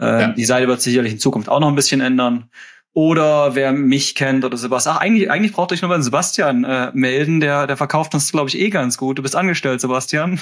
[0.00, 0.28] Ähm, ja.
[0.28, 2.50] Die Seite wird sich sicherlich in Zukunft auch noch ein bisschen ändern.
[2.92, 4.96] Oder wer mich kennt oder Sebastian.
[4.96, 7.40] Ach, eigentlich, eigentlich braucht euch nur mal Sebastian äh, melden.
[7.40, 9.18] Der, der verkauft uns, glaube ich, eh ganz gut.
[9.18, 10.40] Du bist angestellt, Sebastian.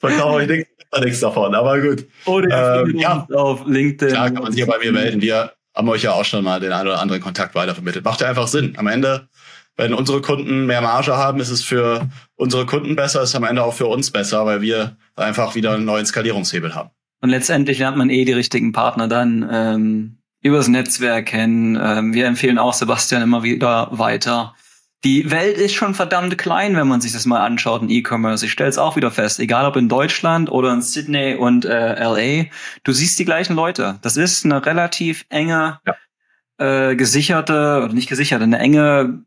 [0.00, 0.70] Verkaufe ich nichts,
[1.00, 2.06] nichts davon, aber gut.
[2.26, 3.24] Oder ähm, ja.
[3.32, 4.14] auf LinkedIn.
[4.14, 5.22] Klar kann man sich ja bei mir melden.
[5.22, 8.04] Wir haben euch ja auch schon mal den einen oder anderen Kontakt weitervermittelt.
[8.04, 8.74] Macht ja einfach Sinn.
[8.76, 9.28] Am Ende,
[9.76, 13.62] wenn unsere Kunden mehr Marge haben, ist es für unsere Kunden besser, ist am Ende
[13.62, 16.90] auch für uns besser, weil wir einfach wieder einen neuen Skalierungshebel haben.
[17.24, 19.48] Und letztendlich lernt man eh die richtigen Partner dann.
[19.50, 21.78] Ähm übers Netzwerk kennen.
[21.82, 24.54] Ähm, wir empfehlen auch Sebastian immer wieder weiter.
[25.02, 28.44] Die Welt ist schon verdammt klein, wenn man sich das mal anschaut in E-Commerce.
[28.44, 31.94] Ich stelle es auch wieder fest, egal ob in Deutschland oder in Sydney und äh,
[31.94, 32.50] LA,
[32.84, 33.98] du siehst die gleichen Leute.
[34.02, 36.90] Das ist eine relativ enge, ja.
[36.90, 39.24] äh, gesicherte, oder nicht gesicherte, eine enge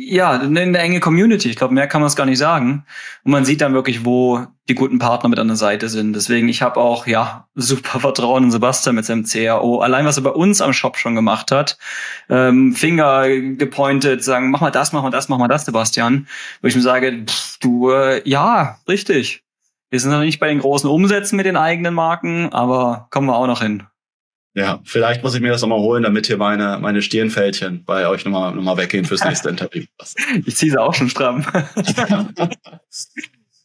[0.00, 1.50] ja, eine enge Community.
[1.50, 2.84] Ich glaube, mehr kann man es gar nicht sagen.
[3.24, 6.12] Und man sieht dann wirklich, wo die guten Partner mit an der Seite sind.
[6.12, 9.80] Deswegen, ich habe auch, ja, super Vertrauen in Sebastian mit seinem CAO.
[9.80, 11.78] Allein, was er bei uns am Shop schon gemacht hat,
[12.30, 16.28] ähm, Finger gepointet, sagen, mach mal das, mach mal das, mach mal das, Sebastian.
[16.62, 19.42] Wo ich mir sage, pff, du, äh, ja, richtig.
[19.90, 23.34] Wir sind noch nicht bei den großen Umsätzen mit den eigenen Marken, aber kommen wir
[23.34, 23.87] auch noch hin.
[24.58, 28.24] Ja, vielleicht muss ich mir das nochmal holen, damit hier meine, meine Stirnfältchen bei euch
[28.24, 29.84] nochmal noch mal weggehen fürs nächste Interview.
[30.46, 31.44] Ich ziehe sie auch schon stramm.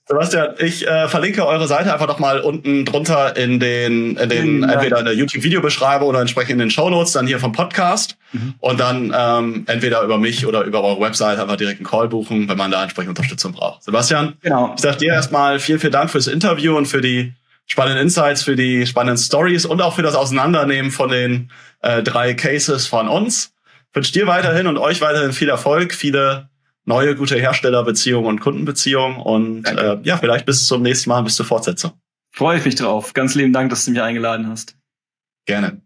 [0.06, 4.62] Sebastian, ich äh, verlinke eure Seite einfach doch mal unten drunter in den, in den
[4.62, 4.74] ja.
[4.74, 8.54] entweder in der YouTube-Videobeschreibung oder entsprechend in den Shownotes dann hier vom Podcast mhm.
[8.60, 12.48] und dann ähm, entweder über mich oder über eure Website einfach direkt einen Call buchen,
[12.50, 13.84] wenn man da entsprechend Unterstützung braucht.
[13.84, 14.74] Sebastian, genau.
[14.76, 17.34] ich sage dir erstmal vielen, vielen Dank fürs Interview und für die
[17.66, 21.52] spannenden Insights, für die spannenden Stories und auch für das Auseinandernehmen von den
[21.82, 23.54] äh, drei Cases von uns.
[23.90, 26.50] Ich wünsche dir weiterhin und euch weiterhin viel Erfolg, viele
[26.86, 31.46] neue gute Herstellerbeziehungen und Kundenbeziehungen und äh, ja, vielleicht bis zum nächsten Mal, bis zur
[31.46, 31.94] Fortsetzung.
[32.32, 33.14] Freue ich mich drauf.
[33.14, 34.76] Ganz lieben Dank, dass du mich eingeladen hast.
[35.46, 35.83] Gerne.